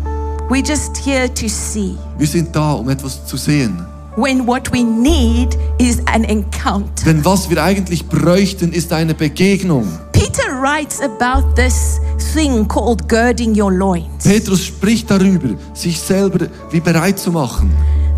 We're 0.49 0.65
just 0.67 0.97
here 1.05 1.31
to 1.35 1.47
see. 1.47 1.95
Wir 2.17 2.27
sind 2.27 2.55
da, 2.55 2.73
um 2.73 2.89
etwas 2.89 3.23
zu 3.27 3.37
sehen. 3.37 3.85
When 4.15 4.45
what 4.47 4.71
we 4.73 4.83
need 4.83 5.55
is 5.77 5.99
an 6.07 6.23
encounter. 6.23 7.05
Denn 7.05 7.23
was 7.23 7.49
wir 7.49 7.63
eigentlich 7.63 8.05
bräuchten, 8.07 8.71
ist 8.73 8.91
eine 8.91 9.13
Begegnung. 9.13 9.87
Peter 10.23 10.55
writes 10.61 11.01
about 11.01 11.53
this 11.55 11.99
thing 12.33 12.65
called 12.65 13.09
girding 13.09 13.59
your 13.59 13.73
loins. 13.73 14.23
Petrus 14.23 14.63
spricht 14.63 15.11
darüber, 15.11 15.49
sich 15.73 15.99
selber 15.99 16.47
wie 16.71 16.79
bereit 16.79 17.19
zu 17.19 17.29
machen. 17.29 17.69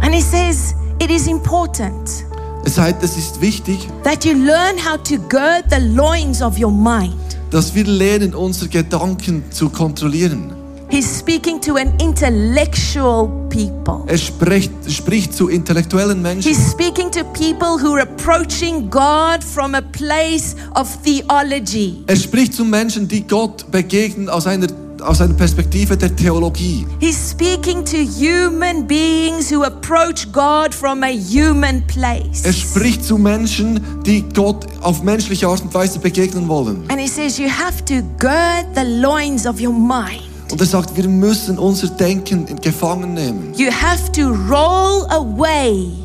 And 0.02 0.14
he 0.14 0.22
says 0.22 0.76
it 1.02 1.10
is 1.10 1.26
important 1.26 2.24
Es 2.64 2.78
heißt, 2.78 2.98
es 3.02 3.18
ist 3.18 3.42
wichtig, 3.42 3.88
that 4.04 4.24
you 4.24 4.34
learn 4.34 4.78
how 4.78 4.98
to 4.98 5.18
gird 5.30 5.66
the 5.72 5.80
loins 5.80 6.44
of 6.44 6.60
your 6.60 6.72
mind. 6.72 7.16
dass 7.50 7.74
wir 7.74 7.86
lernen, 7.86 8.36
unsere 8.36 8.70
Gedanken 8.70 9.44
zu 9.50 9.70
kontrollieren. 9.70 10.55
He's 10.90 11.18
speaking 11.18 11.60
to 11.62 11.78
an 11.78 11.94
intellectual 12.00 13.28
people. 13.50 14.04
Er 14.08 14.18
spricht, 14.18 14.72
spricht 14.90 15.34
zu 15.34 15.50
intellektuellen 15.50 16.22
Menschen. 16.22 16.48
He's 16.48 16.72
speaking 16.72 17.10
to 17.12 17.24
people 17.34 17.78
who 17.82 17.96
are 17.96 18.02
approaching 18.02 18.90
God 18.90 19.44
from 19.44 19.74
a 19.76 19.82
place 19.82 20.56
of 20.76 20.88
theology. 21.04 22.04
Er 22.08 22.16
spricht 22.16 22.54
zu 22.54 22.64
Menschen, 22.64 23.08
die 23.08 23.26
Gott 23.26 23.70
begegnen 23.72 24.30
aus 24.30 24.46
einer, 24.46 24.68
aus 25.02 25.22
einer 25.22 25.34
Perspektive 25.34 25.98
der 25.98 26.16
Theologie. 26.16 26.86
He's 27.00 27.32
speaking 27.32 27.84
to 27.84 27.98
human 27.98 28.86
beings 28.86 29.52
who 29.52 29.64
approach 29.64 30.32
God 30.32 30.74
from 30.74 31.04
a 31.04 31.12
human 31.12 31.82
place. 31.88 32.44
Er 32.44 32.54
spricht 32.54 33.04
zu 33.04 33.18
Menschen, 33.18 33.82
die 34.06 34.24
Gott 34.34 34.68
auf 34.82 35.02
menschliche 35.02 35.48
Art 35.48 35.62
und 35.62 35.74
Weise 35.74 35.98
begegnen 35.98 36.48
wollen. 36.48 36.84
And 36.90 37.00
he 37.00 37.08
says 37.08 37.40
you 37.40 37.50
have 37.50 37.84
to 37.86 38.04
gird 38.20 38.68
the 38.76 38.86
loins 39.02 39.48
of 39.48 39.60
your 39.60 39.74
mind. 39.74 40.35
Und 40.52 40.60
er 40.60 40.68
sagt, 40.68 40.96
wir 40.96 41.08
müssen 41.08 41.58
unser 41.58 41.88
Denken 41.88 42.46
Gefangen 42.62 43.14
nehmen. 43.14 43.54
You 43.56 43.72
have 43.72 44.12
to 44.12 44.30
roll 44.30 45.06
away. 45.10 46.05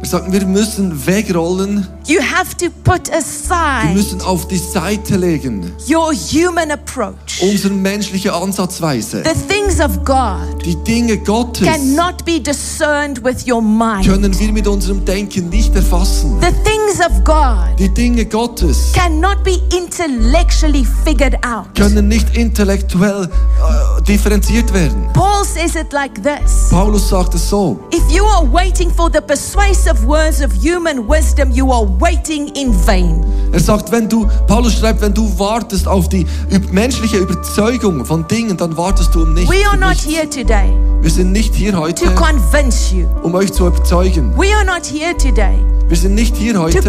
Er 0.00 0.06
sagt, 0.06 0.30
wir 0.32 0.44
müssen 0.44 1.06
wegrollen, 1.06 1.86
You 2.06 2.20
have 2.20 2.54
to 2.58 2.66
put 2.84 3.08
wir 3.08 3.16
aside 3.16 3.94
müssen 3.94 4.20
auf 4.20 4.46
die 4.48 4.58
Seite 4.58 5.16
legen, 5.16 5.72
your 5.88 6.12
human 6.12 6.70
approach. 6.70 7.40
unsere 7.40 7.72
menschliche 7.72 8.32
Ansatzweise. 8.34 9.22
The 9.24 9.32
things 9.48 9.80
of 9.80 10.04
God 10.04 10.62
Die 10.64 10.76
Dinge 10.84 11.16
Gottes 11.18 11.66
cannot 11.66 12.22
be 12.26 12.38
discerned 12.38 13.24
with 13.24 13.46
your 13.50 13.62
mind. 13.62 14.06
können 14.06 14.38
wir 14.38 14.52
mit 14.52 14.66
unserem 14.66 15.02
Denken 15.06 15.48
nicht 15.48 15.74
erfassen. 15.74 16.38
The 16.42 16.48
things 16.48 17.00
of 17.00 17.24
God 17.24 17.78
Die 17.78 17.88
Dinge 17.88 18.26
Gottes 18.26 18.92
cannot 18.92 19.42
be 19.42 19.58
intellectually 19.74 20.84
figured 21.04 21.36
out. 21.46 21.74
können 21.74 22.08
nicht 22.08 22.36
intellektuell 22.36 23.24
äh, 23.24 24.02
differenziert 24.02 24.72
werden. 24.74 25.06
Paul 25.14 25.33
says 25.44 25.76
it 25.76 25.92
like 25.92 26.22
this 26.22 26.68
Paulus 26.70 27.08
sagt 27.08 27.34
es 27.34 27.48
so. 27.48 27.78
If 27.92 28.02
you 28.10 28.24
are 28.24 28.44
waiting 28.44 28.90
for 28.90 29.10
the 29.10 29.20
persuasive 29.20 30.04
words 30.06 30.40
of 30.40 30.52
human 30.52 31.06
wisdom, 31.08 31.50
you 31.52 31.70
are 31.72 31.86
waiting 32.00 32.48
in 32.56 32.72
vain. 32.72 33.24
Er 33.52 33.60
sagt, 33.60 33.92
wenn 33.92 34.08
du, 34.08 34.26
Paulus 34.46 34.74
schreibt, 34.74 35.00
wenn 35.00 35.14
du 35.14 35.28
wartest 35.38 35.86
auf 35.86 36.08
die 36.08 36.26
menschliche 36.72 37.18
Überzeugung 37.18 38.04
von 38.04 38.26
Dingen, 38.26 38.56
dann 38.56 38.76
wartest 38.76 39.14
du 39.14 39.22
um 39.22 39.34
nichts. 39.34 39.50
We 39.50 39.66
are 39.66 39.76
not 39.76 39.90
nichts. 39.90 40.06
here 40.06 40.28
today 40.28 40.72
Wir 41.00 41.10
sind 41.10 41.32
nicht 41.32 41.54
hier 41.54 41.76
heute, 41.78 42.04
to 42.06 42.10
convince 42.14 42.92
you. 42.92 43.06
um 43.22 43.34
euch 43.34 43.52
zu 43.52 43.66
überzeugen. 43.66 44.32
We 44.36 44.54
are 44.54 44.64
not 44.64 44.84
here 44.86 45.16
today 45.16 45.58
Wir 45.86 45.96
sind 45.98 46.14
nicht 46.14 46.34
hier 46.36 46.58
heute, 46.58 46.80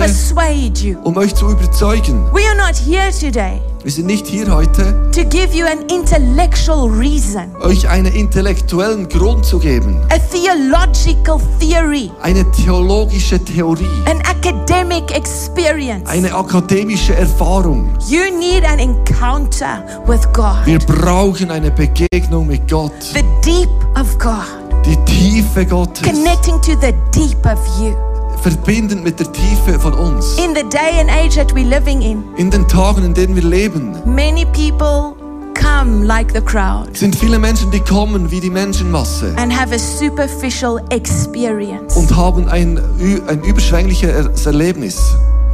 um 1.03 1.17
euch 1.17 1.35
zu 1.35 1.49
überzeugen. 1.49 2.25
We 2.33 2.41
are 2.47 2.55
not 2.55 2.75
here 2.75 3.11
today 3.11 3.61
Wir 3.83 3.91
sind 3.91 4.07
nicht 4.07 4.25
hier 4.25 4.51
heute, 4.51 5.11
to 5.13 5.23
give 5.25 5.49
you 5.53 5.65
an 5.65 5.79
intellectual 5.89 6.89
reason, 6.89 7.51
euch 7.61 7.87
einen 7.89 8.13
intellektuellen 8.13 9.07
Grund 9.09 9.45
zu 9.45 9.59
geben. 9.59 9.99
a 10.09 10.17
theological 10.31 11.39
theory, 11.59 12.09
Eine 12.21 12.49
theologische 12.51 13.37
Theorie. 13.43 13.85
an 14.09 14.21
academic 14.21 15.11
experience. 15.11 16.09
Eine 16.09 16.33
akademische 16.33 17.13
Erfahrung. 17.15 17.89
You 18.07 18.21
need 18.39 18.63
an 18.63 18.79
encounter 18.79 19.83
with 20.07 20.21
God, 20.33 20.65
Wir 20.65 20.79
brauchen 20.79 21.51
eine 21.51 21.69
Begegnung 21.69 22.47
mit 22.47 22.67
Gott. 22.69 22.93
the 23.13 23.23
deep 23.43 23.69
of 23.99 24.17
God, 24.17 24.45
Die 24.85 24.97
Tiefe 25.05 25.65
Gottes. 25.65 26.01
connecting 26.01 26.59
to 26.61 26.71
the 26.81 26.93
deep 27.11 27.45
of 27.45 27.59
you. 27.79 27.93
Verbindend 28.41 29.03
mit 29.03 29.19
der 29.19 29.31
Tiefe 29.31 29.79
von 29.79 29.93
uns. 29.93 30.37
In 30.37 30.53
the 30.55 30.63
day 30.69 30.99
and 30.99 31.09
age 31.09 31.35
that 31.35 31.53
we're 31.53 31.67
living 31.67 32.01
in, 32.01 32.23
In 32.37 32.51
den 32.51 32.67
Tagen, 32.67 33.03
in 33.03 33.13
denen 33.13 33.35
wir 33.35 33.43
leben, 33.43 33.95
many 34.05 34.45
people 34.45 35.15
come 35.59 36.03
like 36.05 36.31
the 36.33 36.41
crowd 36.41 36.95
sind 36.95 37.15
viele 37.15 37.39
Menschen, 37.39 37.71
die 37.71 37.79
kommen 37.79 38.29
wie 38.29 38.39
die 38.39 38.49
Menschenmasse 38.51 39.33
and 39.37 39.51
have 39.51 39.73
a 39.73 39.79
superficial 39.79 40.79
experience. 40.89 41.95
und 41.95 42.15
haben 42.15 42.47
ein, 42.49 42.79
ein 43.27 43.41
überschwängliches 43.43 44.45
Erlebnis. 44.45 44.99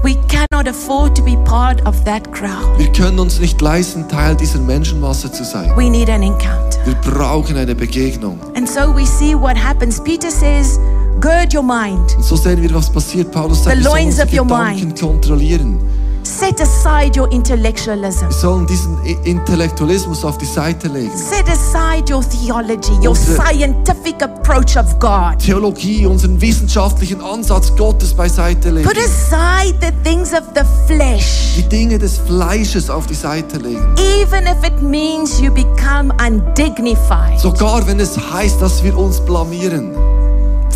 We 0.03 0.15
cannot 0.27 0.67
afford 0.67 1.15
to 1.15 1.23
be 1.23 1.37
part 1.45 1.85
of 1.87 1.95
that 2.05 2.31
crowd. 2.33 2.77
Wir 2.79 2.91
können 2.91 3.19
uns 3.19 3.39
nicht 3.39 3.61
leisten, 3.61 4.07
Teil 4.09 4.35
dieser 4.35 4.57
Menschenmasse 4.59 5.31
zu 5.31 5.43
sein. 5.43 5.71
We 5.77 5.89
need 5.91 6.09
an 6.09 6.23
encounter. 6.23 6.79
Wir 6.85 6.95
brauchen 6.95 7.55
eine 7.55 7.75
Begegnung. 7.75 8.39
And 8.55 8.67
so 8.67 8.93
we 8.95 9.05
see 9.05 9.35
what 9.35 9.55
happens. 9.55 10.01
Peter 10.03 10.31
says, 10.31 10.79
Gird 11.19 11.53
your 11.53 11.63
mind, 11.63 12.15
Und 12.17 12.23
so 12.25 12.35
sehen 12.35 12.61
wir, 12.61 12.73
was 12.73 12.89
passiert. 12.89 13.31
Paulus 13.31 13.63
sagt, 13.63 13.75
The 13.77 13.83
wir 13.83 13.89
sollen 13.89 14.03
loins 14.05 14.19
unsere 14.19 14.27
of 14.27 14.33
your 14.33 14.47
Gedanken 14.47 14.87
mind. 14.87 14.99
kontrollieren. 15.01 15.79
set 16.23 16.61
aside 16.61 17.19
your 17.19 17.31
intellectualism, 17.31 18.27
Wir 18.27 18.31
sollen 18.31 18.65
diesen 18.67 18.97
Intellektualismus 19.23 20.23
auf 20.23 20.37
die 20.37 20.45
Seite 20.45 20.87
legen. 20.87 21.11
set 21.15 21.45
aside 21.49 22.11
your 22.13 22.23
theology, 22.27 22.93
your 23.01 23.09
Unsere- 23.09 23.35
scientific 23.41 24.21
approach 24.23 24.77
of 24.77 24.97
God. 24.99 25.37
Theologie, 25.43 26.05
unseren 26.05 26.39
wissenschaftlichen 26.39 27.21
Ansatz 27.21 27.75
Gottes 27.75 28.13
beiseite 28.13 28.69
legen. 28.69 28.87
Put 28.87 28.97
aside 28.97 29.75
the 29.81 29.91
things 30.03 30.31
of 30.33 30.43
the 30.55 30.61
flesh, 30.87 31.55
Die 31.57 31.67
Dinge 31.69 31.97
des 31.99 32.17
Fleisches 32.19 32.89
auf 32.89 33.05
die 33.07 33.15
Seite 33.15 33.57
legen. 33.57 33.83
even 34.21 34.43
if 34.45 34.63
it 34.65 34.81
means 34.81 35.39
you 35.39 35.51
become 35.51 36.11
undignified. 36.25 37.39
Sogar 37.39 37.85
wenn 37.87 37.99
es 37.99 38.17
heißt, 38.31 38.61
dass 38.61 38.83
wir 38.83 38.95
uns 38.97 39.19
blamieren. 39.21 39.91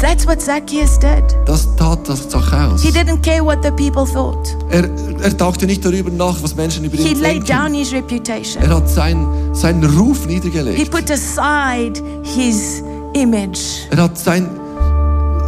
That's 0.01 0.25
what 0.27 0.41
Zacchaeus 0.41 0.99
did. 0.99 1.23
Das 1.45 1.67
tat 1.77 2.07
das 2.07 2.27
Zachäus. 2.29 2.81
He 2.81 2.91
didn't 2.91 3.21
care 3.23 3.43
what 3.43 3.59
the 3.63 3.71
people 3.71 4.05
thought. 4.05 4.55
Er, 4.69 4.83
er 5.23 5.29
dachte 5.33 5.65
nicht 5.65 5.83
darüber 5.85 6.11
nach, 6.11 6.35
was 6.43 6.55
Menschen 6.55 6.83
über 6.85 6.97
He 6.97 7.11
ihn 7.11 7.19
laid 7.21 7.49
down 7.49 7.71
denken. 7.71 7.79
his 7.79 7.93
reputation. 7.93 8.61
Er 8.63 8.69
hat 8.75 8.89
sein, 8.89 9.25
seinen 9.53 9.83
Ruf 9.83 10.25
He 10.27 10.35
niedergelegt. 10.35 10.91
put 10.91 11.09
aside 11.09 12.01
his 12.23 12.83
image. 13.13 13.59
Er 13.91 14.03
hat 14.03 14.17
sein, 14.17 14.47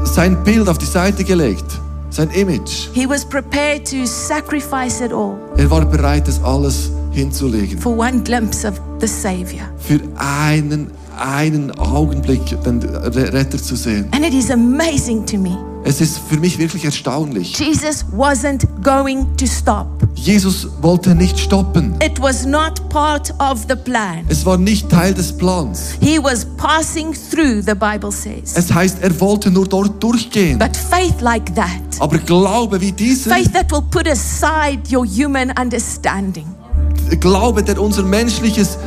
sein 0.05 0.43
Bild 0.43 0.67
auf 0.69 0.77
die 0.77 0.85
Seite 0.85 1.23
gelegt. 1.23 1.65
Sein 2.09 2.29
Image. 2.31 2.87
He 2.93 3.07
was 3.07 3.23
prepared 3.25 3.85
to 3.91 4.05
sacrifice 4.05 5.01
it 5.03 5.11
all 5.13 5.35
Er 5.57 5.69
war 5.69 5.85
bereit, 5.85 6.27
das 6.27 6.41
alles 6.43 6.89
hinzulegen. 7.11 7.77
for 7.79 7.95
one 7.97 8.21
glimpse 8.23 8.67
of 8.67 8.79
the 9.01 9.07
Savior. 9.07 9.65
Für 9.77 9.99
einen, 10.15 10.89
einen 11.19 11.71
Augenblick 11.71 12.41
den 12.63 12.81
Retter 12.83 13.61
zu 13.61 13.75
sehen. 13.75 14.07
And 14.11 14.25
it 14.25 14.33
is 14.33 14.49
amazing 14.51 15.25
to 15.25 15.37
me. 15.37 15.57
Es 15.83 16.01
ist 16.01 16.19
für 16.19 16.37
mich 16.37 16.57
wirklich 16.57 16.83
erstaunlich. 16.83 17.57
Jesus 17.57 18.03
wasn't 18.11 18.65
going 18.83 19.25
to 19.37 19.45
stop. 19.45 19.87
Jesus 20.15 20.67
wollte 20.81 21.15
nicht 21.15 21.39
stoppen. 21.39 21.95
It 22.03 22.19
was 22.21 22.45
not 22.45 22.89
part 22.89 23.33
of 23.39 23.65
the 23.69 23.75
plan. 23.75 24.25
Es 24.27 24.45
war 24.45 24.57
nicht 24.57 24.89
Teil 24.89 25.13
des 25.13 25.31
Plans. 25.31 25.91
He 26.01 26.21
was 26.21 26.45
passing 26.57 27.13
through, 27.13 27.61
the 27.65 27.73
Bible 27.73 28.11
says. 28.11 28.55
Es 28.55 28.73
heißt, 28.73 28.97
er 29.01 29.17
wollte 29.21 29.49
nur 29.49 29.65
dort 29.65 30.03
durchgehen. 30.03 30.59
But 30.59 30.75
faith 30.75 31.21
like 31.21 31.55
that, 31.55 31.69
Aber 31.99 32.17
Glaube 32.17 32.81
wie 32.81 32.91
dieser, 32.91 33.31
faith 33.31 33.53
that 33.53 33.71
will 33.71 33.83
put 33.89 34.07
aside 34.09 34.81
your 34.91 35.05
human 35.05 35.53
understanding, 35.57 36.47
Glaube, 37.21 37.63
der 37.63 37.81
unser 37.81 38.03
menschliches, 38.03 38.77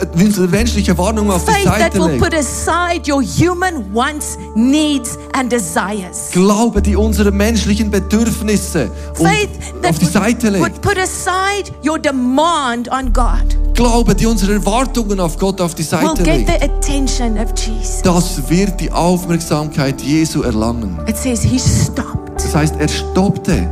äh, 0.00 0.24
unsere 0.24 0.48
menschliche 0.48 0.96
Warnung 0.98 1.30
auf 1.30 1.44
die 1.44 1.52
faith 1.52 1.64
that 1.64 1.92
Seite 1.92 1.98
will 1.98 2.18
put 2.18 2.34
aside 2.34 3.10
your 3.10 3.22
human 3.22 3.92
wants, 3.94 4.36
needs, 4.54 5.18
and 5.34 5.50
desires. 5.50 6.30
Glaube, 6.32 6.80
die 6.82 6.96
unsere 6.96 7.30
menschlichen 7.30 7.90
Bedürfnisse 7.90 8.90
Faith 9.14 9.48
that 9.82 9.90
auf 9.90 9.98
die 9.98 10.04
Seite 10.06 10.52
would 10.58 10.70
legt. 10.72 10.80
put 10.82 10.98
aside 10.98 11.70
your 11.84 11.98
demand 11.98 12.90
on 12.90 13.12
God 13.12 13.56
Glaube, 13.74 14.14
die 14.14 14.24
unsere 14.26 14.54
Erwartungen 14.54 15.20
auf 15.20 15.38
Gott 15.38 15.60
auf 15.60 15.74
die 15.74 15.82
Seite 15.82 16.22
get 16.22 16.26
legt. 16.26 16.48
the 16.48 16.64
attention 16.64 17.36
of 17.38 17.50
Jesus. 17.56 18.00
Das 18.02 18.48
wird 18.48 18.80
die 18.80 18.90
Aufmerksamkeit 18.90 20.00
Jesu 20.00 20.42
erlangen. 20.42 20.98
It 21.06 21.16
says 21.16 21.42
he 21.42 21.58
stopped 21.58 22.42
Das 22.42 22.54
heißt, 22.54 22.74
er 22.78 22.88
stoppte 22.88 23.68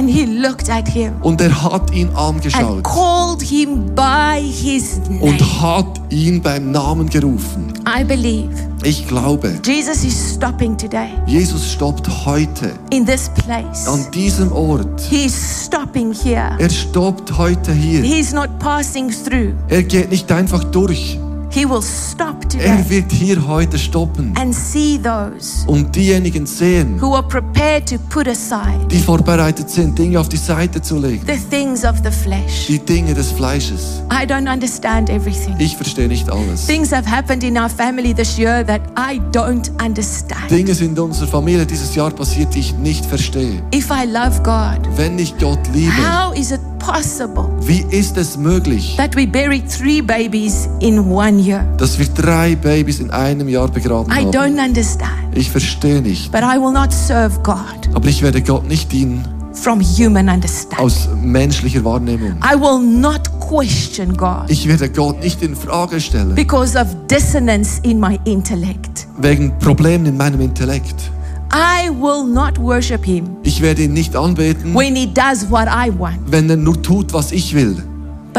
And 0.00 0.08
he 0.08 0.24
looked 0.24 0.70
at 0.70 0.88
him 0.88 1.12
Und 1.20 1.42
er 1.42 1.62
hat 1.62 1.92
ihn 1.92 2.08
and 2.08 2.16
angeschaut 2.16 2.82
called 2.84 3.42
him 3.42 3.94
by 3.94 4.40
his 4.40 4.98
name. 5.06 5.20
und 5.20 5.60
hat 5.60 6.00
ihn 6.08 6.40
beim 6.40 6.70
Namen 6.70 7.06
gerufen. 7.10 7.74
I 7.86 8.02
believe 8.02 8.48
Ich 8.82 9.06
glaube, 9.06 9.60
Jesus 9.62 10.02
is 10.02 10.34
stopping 10.36 10.74
today 10.78 11.10
Jesus 11.26 11.70
stoppt 11.72 12.08
heute 12.24 12.72
in 12.90 13.04
this 13.04 13.28
place. 13.44 13.86
an 13.86 14.06
diesem 14.14 14.50
Ort. 14.52 15.02
He's 15.10 15.34
stopping 15.66 16.14
here. 16.14 16.56
Er 16.58 16.70
stoppt 16.70 17.36
heute 17.36 17.70
hier. 17.74 18.00
He's 18.00 18.32
not 18.32 18.48
passing 18.58 19.10
through. 19.10 19.52
Er 19.68 19.82
geht 19.82 20.08
nicht 20.10 20.32
einfach 20.32 20.64
durch. 20.64 21.18
He 21.52 21.68
will 21.68 21.82
stop 21.82 22.44
Er 22.44 22.48
today 22.48 22.84
wird 22.88 23.10
hier 23.10 23.46
heute 23.46 23.76
stoppen 23.76 24.32
and 24.36 24.54
see 24.54 24.98
those 25.02 25.66
und 25.66 25.94
diejenigen 25.96 26.46
sehen, 26.46 27.00
who 27.00 27.14
are 27.14 27.26
prepared 27.26 27.88
to 27.88 27.96
put 28.08 28.28
aside 28.28 28.86
die 28.88 28.98
vorbereitet 28.98 29.68
sind, 29.68 29.98
Dinge 29.98 30.20
auf 30.20 30.28
die 30.28 30.36
Seite 30.36 30.80
zu 30.80 30.98
legen. 30.98 31.26
the 31.26 31.36
things 31.50 31.84
of 31.84 31.96
the 32.04 32.10
flesh. 32.10 32.66
Die 32.68 32.78
Dinge 32.78 33.14
des 33.14 33.32
Fleisches. 33.32 34.00
I 34.12 34.24
don't 34.24 34.48
understand 34.52 35.10
everything. 35.10 35.56
Ich 35.58 35.76
verstehe 35.76 36.06
nicht 36.06 36.30
alles. 36.30 36.66
Things 36.66 36.92
have 36.92 37.10
happened 37.10 37.42
in 37.42 37.58
our 37.58 37.68
family 37.68 38.14
this 38.14 38.38
year 38.38 38.64
that 38.66 38.82
I 38.96 39.20
don't 39.32 39.70
understand. 39.84 40.50
Dinge 40.50 40.72
sind 40.74 40.96
in 40.96 41.04
unserer 41.04 41.26
Familie 41.26 41.66
dieses 41.66 41.94
Jahr 41.96 42.10
passiert, 42.12 42.54
die 42.54 42.60
ich 42.60 42.74
nicht 42.74 43.04
verstehe. 43.04 43.60
If 43.74 43.90
I 43.90 44.06
love 44.06 44.40
God, 44.44 44.88
Wenn 44.96 45.18
ich 45.18 45.36
Gott 45.38 45.58
liebe, 45.74 45.92
how 45.96 46.32
is 46.36 46.52
it 46.52 46.60
possible 46.92 47.44
wie 47.62 47.84
ist 47.90 48.16
es 48.16 48.36
möglich, 48.36 48.96
that 48.96 49.14
we 49.14 49.26
buried 49.26 49.64
three 49.70 50.00
babies 50.00 50.68
in 50.80 50.98
one 50.98 51.38
year? 51.40 51.64
dass 51.76 51.98
wir 51.98 52.06
drei 52.06 52.54
Babys 52.56 53.00
in 53.00 53.10
einem 53.10 53.48
Jahr 53.48 53.68
begraben 53.68 54.10
I 54.12 54.24
haben? 54.24 54.30
don't 54.30 54.64
understand. 54.64 55.10
Ich 55.34 55.50
verstehe 55.50 56.00
nicht. 56.02 56.32
But 56.32 56.42
I 56.42 56.56
will 56.58 56.72
not 56.72 56.92
serve 56.92 57.38
God 57.42 57.88
Aber 57.94 58.08
ich 58.08 58.22
werde 58.22 58.42
Gott 58.42 58.66
nicht 58.66 58.90
dienen 58.90 59.24
from 59.52 59.80
human 59.80 60.28
understanding. 60.28 60.78
aus 60.84 61.08
menschlicher 61.22 61.84
Wahrnehmung. 61.84 62.36
I 62.42 62.54
will 62.58 62.80
not 62.80 63.22
question 63.40 64.16
God 64.16 64.44
Ich 64.48 64.66
werde 64.66 64.88
Gott 64.88 65.20
nicht 65.22 65.42
in 65.42 65.54
Frage 65.54 66.00
stellen. 66.00 66.34
because 66.34 66.76
of 66.78 66.86
dissonance 67.08 67.80
in 67.82 68.00
my 68.00 68.18
intellect. 68.24 69.06
Wegen 69.18 69.56
Problemen 69.58 70.06
in 70.06 70.16
meinem 70.16 70.40
Intellekt. 70.40 71.10
I 71.52 71.90
will 71.90 72.24
not 72.24 72.58
worship 72.58 73.04
Him 73.04 73.36
Ich 73.42 73.60
werde 73.60 73.82
ihn 73.82 73.92
nicht 73.92 74.14
anbeten, 74.14 74.74
when 74.74 74.94
He 74.94 75.06
does 75.06 75.50
what 75.50 75.66
I 75.68 75.90
want, 75.96 76.18
wenn 76.26 76.48
er 76.48 76.56
nur 76.56 76.80
tut, 76.82 77.12
was 77.12 77.32
ich 77.32 77.54
will. 77.54 77.89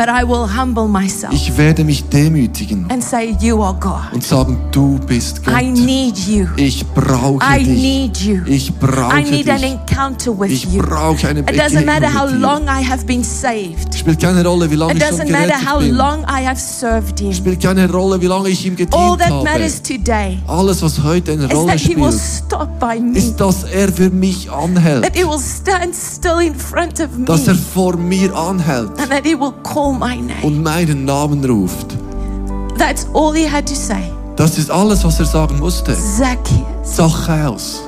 But 0.02 0.10
I 0.10 0.24
will 0.24 0.48
humble 0.48 0.88
myself 0.88 1.32
Ich 1.32 1.56
werde 1.56 1.84
mich 1.84 2.04
demütigen 2.10 2.88
and 2.90 3.04
say, 3.04 3.38
You 3.40 3.62
are 3.62 3.76
God. 3.80 4.12
und 4.14 4.24
sagen, 4.24 4.58
du 4.72 4.98
bist 5.06 5.46
Gott. 5.46 5.62
I 5.62 5.66
need 5.70 6.18
you. 6.28 6.48
Ich 6.56 6.84
brauche 6.88 7.40
I 7.46 7.64
dich. 7.64 7.68
need 7.82 8.18
you. 8.18 8.42
Ich 8.48 8.74
brauche 8.80 9.20
I 9.20 9.30
need 9.30 9.48
an 9.48 9.62
encounter 9.62 10.32
with 10.40 10.50
Ich 10.50 10.64
you. 10.66 10.82
brauche 10.82 11.28
eine 11.28 11.42
It 11.42 11.50
doesn't 11.52 11.86
matter 11.86 12.08
how 12.12 12.28
long 12.28 12.64
I 12.64 12.84
have 12.84 13.06
been 13.06 13.24
saved. 13.24 13.94
Spielt 13.96 14.20
keine 14.20 14.44
Rolle, 14.44 14.72
wie 14.72 14.76
lange 14.76 14.94
It 14.94 14.98
ich 15.04 15.08
schon 15.08 15.20
doesn't 15.20 15.32
matter 15.32 15.72
how 15.72 15.80
bin. 15.80 15.96
long 15.96 16.22
I 16.24 16.48
have 16.48 16.60
served 16.60 17.20
Him. 17.20 17.32
Spielt 17.32 17.62
keine 17.62 17.88
Rolle, 17.92 18.20
wie 18.20 18.26
lange 18.26 18.50
ich 18.50 18.66
ihm 18.66 18.76
gedient 18.76 18.96
All 18.96 19.16
that 19.20 19.30
habe. 19.30 19.44
matters 19.44 19.80
today 19.84 20.40
Alles, 20.48 20.82
was 20.82 21.04
heute 21.04 21.34
eine 21.34 21.46
is 21.46 21.54
Rolle 21.54 21.68
that 21.74 21.80
He 21.80 21.96
will 21.96 22.12
stop 22.12 22.80
by 22.80 23.00
me. 23.00 23.20
ist, 23.20 23.36
dass 23.40 23.66
er 23.66 23.92
für 23.92 24.10
mich 24.10 24.50
anhält. 24.52 25.04
That 25.04 25.16
He 25.16 25.24
will 25.24 25.38
stand 25.38 25.94
still 25.96 26.40
in 26.42 26.56
front 26.56 27.00
of 27.00 27.10
Dass 27.26 27.48
er 27.48 27.54
me. 27.54 27.60
vor 27.74 27.96
mir 27.98 28.36
anhält 28.36 28.90
And 29.00 29.10
that 29.12 29.24
He 29.26 29.36
will 29.40 29.54
call 29.62 29.91
my 29.94 30.16
name. 30.22 30.42
und 30.44 30.64
meinen 30.64 31.06
Namen 31.06 31.44
ruft. 31.46 31.98
That's 32.78 33.08
all 33.14 33.34
He 33.36 33.50
had 33.50 33.66
to 33.68 33.76
say. 33.76 34.12
Das 34.36 34.58
ist 34.58 34.72
alles, 34.72 35.04
was 35.04 35.20
er 35.20 35.26
sagen 35.26 35.60
musste. 35.60 35.96
Zacchaeus. 35.96 36.96
Zachäus. 36.96 37.82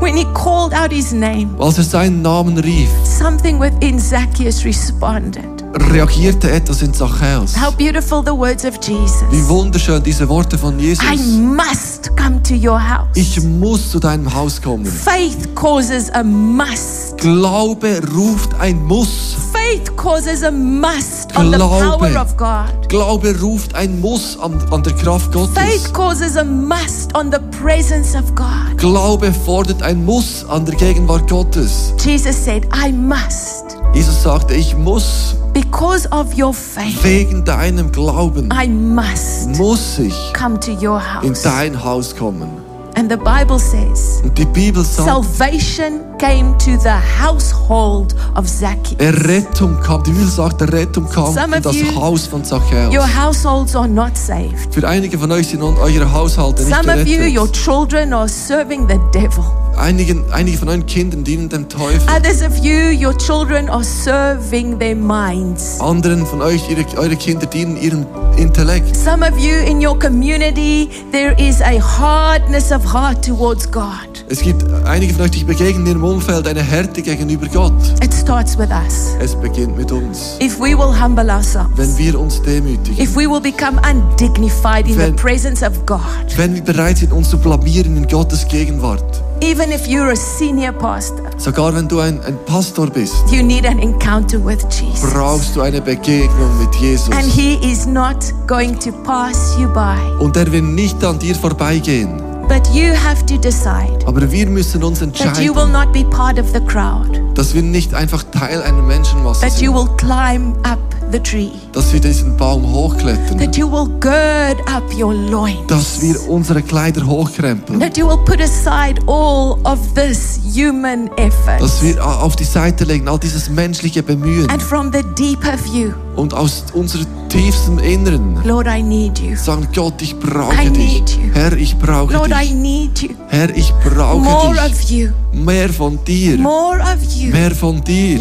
When 0.00 0.14
he 0.16 0.24
called 0.34 0.74
out 0.74 0.92
his 0.92 1.10
name, 1.12 1.48
Als 1.58 1.78
er 1.78 1.84
seinen 1.84 2.22
Namen 2.22 2.58
rief, 2.58 2.88
something 3.04 3.58
within 3.58 3.98
Zacchaeus 3.98 4.64
responded. 4.64 5.55
Reagierte 5.74 6.50
etwas 6.50 6.82
in 6.82 6.92
Zachäus. 6.92 7.54
How 7.56 7.70
beautiful 7.74 8.22
the 8.24 8.32
words 8.32 8.64
of 8.64 8.74
Wie 8.86 8.92
Jesus. 8.92 9.48
wunderschön 9.48 10.02
diese 10.02 10.28
Worte 10.28 10.56
von 10.58 10.78
Jesus. 10.78 11.04
I 11.04 11.16
must 11.40 12.10
come 12.16 12.42
to 12.42 12.54
your 12.54 12.78
house. 12.80 13.08
Ich 13.14 13.42
muss 13.42 13.90
zu 13.90 13.98
deinem 14.00 14.32
Haus 14.32 14.60
kommen. 14.60 14.86
Faith 14.86 15.54
causes 15.54 16.10
a 16.10 16.22
must. 16.22 17.18
Glaube 17.18 18.00
ruft 18.14 18.54
ein 18.58 18.82
Muss. 18.84 19.36
Faith 19.52 19.94
causes 19.96 20.42
a 20.42 20.50
must 20.50 21.36
on 21.36 21.50
the 21.50 21.56
Glaube. 21.56 21.98
power 22.08 22.20
of 22.22 22.36
God. 22.36 22.88
Glaube 22.88 23.34
ruft 23.40 23.74
ein 23.74 24.00
Muss 24.00 24.38
an, 24.40 24.58
an 24.70 24.82
der 24.82 24.92
Kraft 24.94 25.32
Gottes. 25.32 25.54
Faith 25.54 25.92
causes 25.92 26.36
a 26.36 26.44
must 26.44 27.14
on 27.14 27.30
the 27.30 27.40
presence 27.60 28.14
of 28.16 28.34
God. 28.34 28.76
Glaube 28.78 29.32
fordert 29.44 29.82
ein 29.82 30.04
Muss 30.04 30.44
an 30.48 30.64
der 30.64 30.74
Gegenwart 30.76 31.28
Gottes. 31.28 31.92
Jesus 32.04 32.36
said, 32.44 32.64
I 32.74 32.92
must. 32.92 33.76
Jesus 33.94 34.22
sagte, 34.22 34.54
ich 34.54 34.76
muss 34.76 35.34
Because 35.60 36.06
of 36.12 36.34
your 36.38 36.52
faith, 36.52 37.02
wegen 37.02 37.42
deinem 37.42 37.90
Glauben, 37.90 38.50
I 38.52 38.68
must 38.68 39.56
muss 39.56 39.98
ich 39.98 40.12
come 40.34 40.60
to 40.60 40.72
your 40.72 41.00
in 41.22 41.30
house. 41.30 41.42
dein 41.44 41.82
Haus 41.82 42.14
kommen. 42.14 42.46
And 42.94 43.10
the 43.10 43.16
Bible 43.16 43.58
says, 43.58 44.20
Und 44.22 44.36
die 44.36 44.44
Bibel 44.44 44.84
sagt, 44.84 45.08
salvation 45.08 46.00
came 46.18 46.54
to 46.58 46.78
the 46.82 46.90
household 47.18 48.14
of 48.34 48.46
Zacchaeus. 48.46 48.98
Errettung 48.98 49.80
kam, 49.82 50.02
die 50.02 50.10
Bibel 50.10 50.28
sagt, 50.28 50.60
Errettung 50.60 51.08
kam 51.08 51.32
Some 51.32 51.56
in 51.56 51.62
das 51.62 51.74
you- 51.74 51.94
Haus 51.94 52.26
von 52.26 52.44
Zachäus. 52.44 52.94
Your 52.94 53.06
households 53.06 53.74
are 53.74 53.88
not 53.88 54.14
saved. 54.14 54.74
Für 54.74 54.86
einige 54.86 55.18
von 55.18 55.32
euch 55.32 55.48
sind 55.48 55.62
eure 55.62 56.12
Haushalte 56.12 56.64
nicht 56.64 56.74
Some 56.76 56.92
of 56.92 57.06
you, 57.06 57.16
your 57.22 57.46
gerettet. 57.46 57.52
children 57.64 58.12
are 58.12 58.28
serving 58.28 58.86
the 58.88 58.98
devil. 59.18 59.42
Einige, 59.78 60.16
einige 60.32 60.56
von 60.58 60.68
euren 60.68 60.86
Kindern 60.86 61.22
dienen 61.22 61.48
dem 61.48 61.68
Teufel. 61.68 62.00
Others 62.08 62.42
of 62.42 62.56
you, 62.64 62.90
your 62.98 63.16
children 63.18 63.68
are 63.68 63.84
serving 63.84 64.78
their 64.78 64.96
minds. 64.96 65.78
Anderen 65.80 66.24
von 66.26 66.40
euch, 66.40 66.62
ihre, 66.70 66.84
eure 66.98 67.14
Kinder 67.16 67.46
dienen 67.46 67.76
ihrem 67.80 68.06
Intellekt. 68.38 68.96
Some 68.96 69.22
of 69.22 69.38
you 69.38 69.52
in 69.66 69.84
your 69.86 69.98
community, 69.98 70.88
there 71.12 71.34
is 71.38 71.60
a 71.60 71.78
hardness 71.80 72.72
of 72.72 72.82
heart 72.90 73.22
towards 73.24 73.70
God. 73.70 73.84
Es 74.28 74.40
gibt 74.40 74.64
einige 74.86 75.12
von 75.14 75.24
euch, 75.26 75.30
die 75.32 75.44
begegnen 75.44 75.82
in 75.86 75.92
ihrem 75.92 76.04
Umfeld 76.04 76.48
eine 76.48 76.62
Härte 76.62 77.00
gegenüber 77.02 77.46
Gott. 77.46 77.72
It 78.02 78.12
starts 78.14 78.58
with 78.58 78.70
us. 78.70 79.14
Es 79.20 79.34
beginnt 79.36 79.76
mit 79.76 79.92
uns. 79.92 80.36
If 80.40 80.58
we 80.58 80.76
will 80.76 80.92
humble 81.00 81.30
ourselves, 81.30 81.70
Wenn 81.76 81.96
wir 81.98 82.18
uns 82.18 82.42
demütigen, 82.42 82.98
if 83.00 83.14
we 83.14 83.28
will 83.30 83.40
become 83.40 83.78
undignified 83.88 84.86
in 84.88 84.94
the 84.94 84.98
Wenn- 85.00 85.16
presence 85.16 85.62
of 85.62 85.84
God, 85.86 86.00
wenn 86.36 86.54
wir 86.54 86.62
bereit 86.62 86.98
sind, 86.98 87.12
uns 87.12 87.28
zu 87.30 87.38
blamieren 87.38 87.96
in 87.96 88.08
Gottes 88.08 88.48
Gegenwart, 88.48 89.22
even 89.40 89.72
if 89.72 89.86
you're 89.86 90.10
a 90.10 90.16
senior 90.16 90.72
pastor, 90.72 91.30
sogar 91.36 91.74
wenn 91.74 91.88
du 91.88 92.00
ein, 92.00 92.20
ein 92.24 92.38
Pastor 92.46 92.88
bist, 92.88 93.14
you 93.30 93.42
need 93.42 93.66
an 93.66 93.78
encounter 93.78 94.38
with 94.44 94.64
Jesus. 94.70 95.12
brauchst 95.12 95.54
du 95.56 95.62
eine 95.62 95.80
Begegnung 95.80 96.58
mit 96.58 96.74
Jesus. 96.76 97.14
And 97.14 97.24
He 97.24 97.54
is 97.62 97.86
not 97.86 98.16
going 98.46 98.78
to 98.80 98.92
pass 99.04 99.56
you 99.58 99.68
by. 99.68 99.96
Und 100.20 100.36
er 100.36 100.50
will 100.50 100.62
nicht 100.62 101.02
an 101.04 101.18
dir 101.18 101.34
vorbeigehen. 101.34 102.22
But 102.48 102.68
you 102.72 102.94
have 102.94 103.26
to 103.26 103.36
decide 103.36 103.98
Aber 104.06 104.30
wir 104.30 104.46
müssen 104.46 104.84
uns 104.84 105.00
that 105.00 105.08
you 105.16 105.24
entscheiden, 105.24 105.56
will 105.56 105.66
not 105.66 105.92
be 105.92 106.04
part 106.04 106.38
of 106.38 106.46
the 106.52 106.60
crowd, 106.60 107.20
dass 107.34 107.54
wir 107.54 107.62
nicht 107.62 107.92
einfach 107.92 108.22
Teil 108.30 108.62
einer 108.62 108.82
Menschenmasse 108.82 109.40
that 109.40 109.60
you 109.60 109.76
sind, 109.76 109.88
will 109.88 109.96
climb 109.96 110.56
up 110.64 110.78
the 111.12 111.20
tree, 111.20 111.52
dass 111.72 111.92
wir 111.92 112.00
diesen 112.00 112.36
Baum 112.36 112.72
hochklettern, 112.72 113.38
that 113.38 113.56
you 113.56 113.70
will 113.70 113.88
gird 114.00 114.60
up 114.68 114.82
your 114.98 115.14
loins, 115.14 115.66
dass 115.68 116.00
wir 116.02 116.28
unsere 116.28 116.62
Kleider 116.62 117.06
hochkrempeln, 117.06 117.80
that 117.80 117.96
you 117.96 118.06
will 118.08 118.18
put 118.24 118.40
aside 118.40 119.00
all 119.06 119.58
of 119.64 119.78
this 119.94 120.40
human 120.54 121.08
effort. 121.16 121.60
dass 121.60 121.82
wir 121.82 122.04
auf 122.04 122.36
die 122.36 122.44
Seite 122.44 122.84
legen, 122.84 123.08
all 123.08 123.18
dieses 123.18 123.48
menschliche 123.48 124.02
Bemühen. 124.02 124.48
And 124.50 124.62
from 124.62 124.90
the 124.92 125.02
deep 125.16 125.44
of 125.46 125.66
you, 125.66 125.92
und 126.16 126.34
aus 126.34 126.64
unserem 126.72 127.06
tiefsten 127.28 127.78
Inneren 127.78 128.38
Lord, 128.44 128.66
I 128.66 128.82
need 128.82 129.18
you. 129.18 129.36
sagen, 129.36 129.68
Gott, 129.74 130.00
ich 130.00 130.18
brauche 130.18 130.70
dich. 130.70 131.02
Herr, 131.32 131.52
ich 131.56 131.76
brauche 131.78 132.12
Lord, 132.12 132.30
dich. 132.30 133.10
Herr, 133.28 133.50
ich 133.56 133.72
brauche 133.84 134.20
More 134.20 134.54
dich. 134.78 135.08
Mehr 135.32 135.68
von 135.68 135.98
dir. 136.04 136.38
Mehr 136.38 137.50
von 137.54 137.82
dir. 137.84 138.20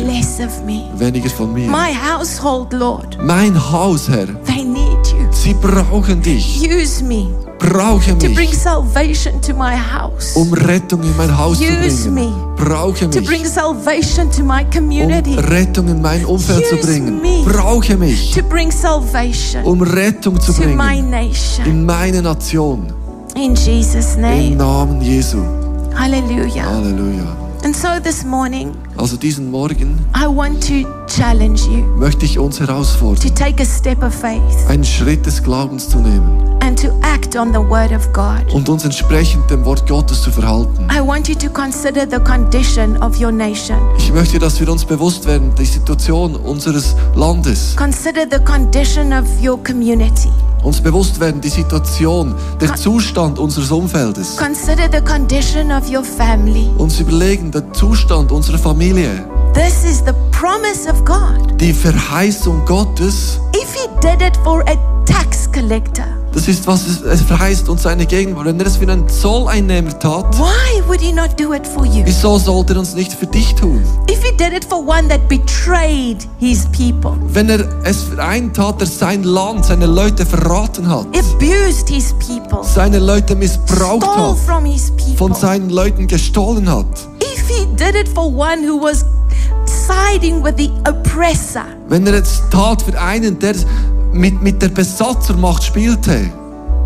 Weniger 0.97 1.29
von 1.29 1.53
mir. 1.53 1.69
My 1.69 1.93
household, 1.93 2.73
Lord, 2.73 3.17
Mein 3.23 3.55
Haus, 3.71 4.09
Herr. 4.09 4.27
they 4.45 4.63
need 4.63 5.07
you. 5.11 5.27
Sie 5.31 5.53
brauchen 5.53 6.21
dich. 6.21 6.61
Use 6.61 7.03
me 7.03 7.27
Brauche 7.59 8.11
to 8.17 8.27
bring 8.29 8.49
mich, 8.49 8.57
salvation 8.57 9.41
to 9.41 9.53
my 9.53 9.75
house, 9.75 10.35
um 10.35 10.51
Rettung 10.53 11.01
in 11.03 11.15
mein 11.17 11.35
Haus 11.37 11.57
zu 11.57 11.63
Use 11.63 12.09
bringen. 12.09 12.33
Brauche 12.57 13.09
to 13.09 13.21
bring 13.21 13.41
mich, 13.43 13.49
salvation 13.49 14.29
to 14.31 14.43
my 14.43 14.63
um 14.63 14.69
community, 14.71 15.35
Rettung 15.39 15.87
in 15.87 16.01
mein 16.01 16.25
Umfeld 16.25 16.65
zu 16.67 16.75
Use 16.75 16.85
bringen. 16.85 17.21
me. 17.21 17.43
Brauche 17.45 17.95
mich, 17.97 18.31
to 18.33 18.43
bring 18.43 18.71
salvation 18.71 19.63
um 19.63 19.81
Rettung 19.81 20.39
zu 20.39 20.53
to 20.53 20.61
my 20.61 20.75
bringen 20.75 21.09
nation. 21.09 21.65
in 21.65 21.85
meine 21.85 22.21
Nation. 22.21 22.93
In 23.35 23.55
Jesus' 23.55 24.15
Im 24.15 24.21
name. 24.21 24.55
Namen 24.57 25.01
Jesu. 25.01 25.37
Hallelujah. 25.95 26.65
Halleluja. 26.65 27.35
And 27.63 27.75
so 27.75 27.99
this 27.99 28.23
morning, 28.23 28.75
Also 28.97 29.17
diesen 29.17 29.51
Morgen 29.51 29.99
I 30.15 30.25
want 30.25 30.65
to 30.67 30.87
challenge 31.07 31.59
you 31.69 31.83
möchte 31.97 32.25
ich 32.25 32.39
uns 32.39 32.57
to 32.57 32.65
herausfordern, 32.65 33.35
take 33.35 33.61
a 33.61 33.65
step 33.65 34.01
of 34.03 34.13
faith 34.13 34.41
einen 34.69 34.83
Schritt 34.85 35.25
des 35.25 35.43
Glaubens 35.43 35.89
zu 35.89 35.99
nehmen 35.99 36.39
and 36.61 36.79
to 36.81 36.87
act 37.01 37.15
act 37.15 37.35
on 37.35 37.51
the 37.51 37.59
word 37.59 37.91
of 37.91 38.11
God. 38.13 38.53
und 38.53 38.69
uns 38.69 38.83
entsprechend 38.85 39.49
dem 39.49 39.65
Wort 39.65 39.87
Gottes 39.87 40.21
zu 40.21 40.31
verhalten. 40.31 40.87
I 40.91 40.99
want 41.05 41.27
you 41.27 41.35
to 41.35 41.49
consider 41.49 42.05
the 42.09 42.19
condition 42.19 42.97
of 43.01 43.19
your 43.19 43.31
nation. 43.31 43.77
Ich 43.97 44.11
möchte, 44.11 44.39
dass 44.39 44.59
wir 44.59 44.69
uns 44.69 44.85
bewusst 44.85 45.25
werden, 45.25 45.51
die 45.57 45.65
Situation 45.65 46.35
unseres 46.35 46.95
Landes, 47.15 47.75
Consider 47.75 48.25
the 48.29 48.43
condition 48.43 49.11
of 49.13 49.25
your 49.43 49.61
community. 49.63 50.29
uns 50.63 50.81
bewusst 50.81 51.19
werden, 51.19 51.41
die 51.41 51.49
Situation, 51.49 52.33
der 52.59 52.75
Zustand 52.75 53.37
unseres 53.37 53.71
Umfeldes, 53.71 54.35
Consider 54.37 54.89
the 54.91 55.01
condition 55.01 55.71
of 55.71 55.89
your 55.91 56.03
family. 56.03 56.69
uns 56.77 56.99
überlegen, 56.99 57.51
der 57.51 57.71
Zustand 57.73 58.31
unserer 58.31 58.57
Familie, 58.57 58.84
This 58.85 59.83
is 59.83 60.03
the 60.05 60.13
promise 60.31 60.87
of 60.87 61.03
God. 61.05 61.59
die 61.59 61.73
Verheißung 61.73 62.63
Gottes, 62.65 63.39
If 63.55 63.73
He 63.73 63.87
did 63.99 64.21
it 64.21 64.37
for 64.43 64.61
a 64.69 64.75
tax 65.05 65.51
collector, 65.51 66.05
das 66.31 66.47
ist, 66.47 66.67
was 66.67 66.85
es, 66.85 67.21
verheißt 67.21 67.67
uns 67.67 67.81
seine 67.81 68.05
Gegenwart. 68.05 68.45
Wenn 68.45 68.59
er 68.59 68.67
es 68.67 68.75
für 68.77 68.87
einen 68.87 69.09
Zolleinnehmer 69.09 69.97
tat, 69.97 70.37
why 70.37 70.83
would 70.85 71.01
He 71.01 71.11
not 71.11 71.31
do 71.39 71.51
it 71.55 71.65
for 71.65 71.83
you? 71.83 72.03
wieso 72.05 72.37
sollte 72.37 72.73
er 72.73 72.79
uns 72.79 72.93
nicht 72.93 73.11
für 73.11 73.25
dich 73.25 73.55
tun? 73.55 73.81
If 74.07 74.23
He 74.23 74.31
did 74.37 74.53
it 74.53 74.63
for 74.63 74.77
one 74.77 75.07
that 75.07 75.27
betrayed 75.27 76.27
His 76.37 76.67
people, 76.67 77.17
Wenn 77.33 77.49
er 77.49 77.67
es 77.85 78.03
für 78.03 78.23
einen 78.23 78.53
tat, 78.53 78.79
der 78.81 78.87
sein 78.87 79.23
Land, 79.23 79.65
seine 79.65 79.87
Leute 79.87 80.27
verraten 80.27 80.87
hat, 80.87 81.07
abused 81.07 81.89
His 81.89 82.13
people, 82.19 82.59
seine 82.61 82.99
Leute 82.99 83.35
missbraucht 83.35 84.03
stole 84.03 84.29
hat, 84.29 84.37
from 84.37 84.65
His 84.65 84.91
von 85.17 85.29
people, 85.31 85.35
seinen 85.35 85.71
Leuten 85.71 86.05
gestohlen 86.05 86.69
hat, 86.69 86.85
did 87.95 88.07
it 88.07 88.13
for 88.13 88.29
one 88.29 88.63
who 88.63 88.77
was 88.77 89.05
siding 89.65 90.41
with 90.41 90.57
the 90.57 90.69
oppressor, 90.85 91.65
wenn 91.87 92.05
er 92.07 92.15
es 92.15 92.41
tat 92.49 92.81
für 92.81 92.99
einen, 92.99 93.39
der 93.39 93.55
mit, 94.11 94.41
mit 94.41 94.61
der 94.61 94.69
Besatzermacht 94.69 95.63
spielte. 95.63 96.29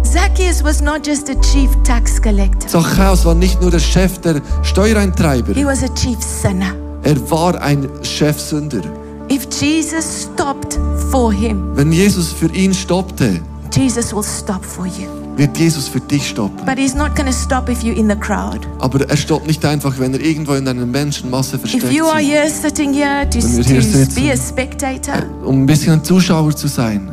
Zacchaeus 0.04 0.64
was 0.64 0.82
not 0.82 1.06
just 1.06 1.30
a 1.30 1.36
chief 1.42 1.70
tax 1.84 2.22
collector, 2.22 2.68
Zachäus 2.68 3.26
war 3.26 3.36
nicht 3.36 3.60
nur 3.62 3.72
der 3.72 3.80
Chef 3.80 4.20
der 4.20 4.42
Steuereintreiber, 4.64 5.54
he 5.54 5.66
was 5.66 5.84
a 5.84 5.90
chief 5.96 6.22
sinner. 6.22 6.74
er 7.04 7.32
war 7.32 7.60
ein 7.62 7.90
Chefsünder. 8.04 8.82
If 9.32 9.48
Jesus 9.60 10.24
stopped 10.24 10.80
for 11.12 11.32
him, 11.32 11.76
Wenn 11.76 11.92
Jesus 11.92 12.32
für 12.32 12.52
ihn 12.54 12.74
stoppte, 12.74 13.42
Jesus 13.72 14.14
will 14.14 14.24
stop 14.24 14.64
for 14.64 14.86
you. 14.86 15.19
Wird 15.40 15.58
Jesus 15.58 15.88
für 15.88 16.00
dich 16.00 16.30
stoppen. 16.30 16.64
But 16.66 16.78
he's 16.78 16.94
not 16.94 17.16
to 17.16 17.32
stop 17.32 17.70
if 17.70 17.82
you're 17.82 17.98
in 17.98 18.08
the 18.08 18.16
crowd. 18.16 18.68
Aber 18.80 19.10
er 19.10 19.18
stoppt 19.18 19.48
nicht 19.48 19.66
einfach, 19.66 19.98
wenn 19.98 20.14
er 20.14 20.20
irgendwo 20.20 20.54
in 20.54 20.68
einer 20.68 20.86
Menschenmasse 20.86 21.58
versteckt 21.58 21.86
If 21.86 21.92
you 21.92 22.06
are 22.06 22.20
here 22.20 22.48
sitting 22.50 22.94
here 22.94 23.28
to, 23.28 23.40
Wenn 23.40 23.58
wir 23.58 23.64
hier 23.64 23.82
to 23.82 23.88
sitzen. 23.88 24.24
be 24.24 24.32
a 24.32 24.38
spectator, 24.38 25.24
um 25.44 25.64
ein 25.64 25.66
bisschen 25.66 25.94
ein 25.94 26.04
Zuschauer 26.04 26.56
zu 26.56 26.68
sein. 26.68 27.10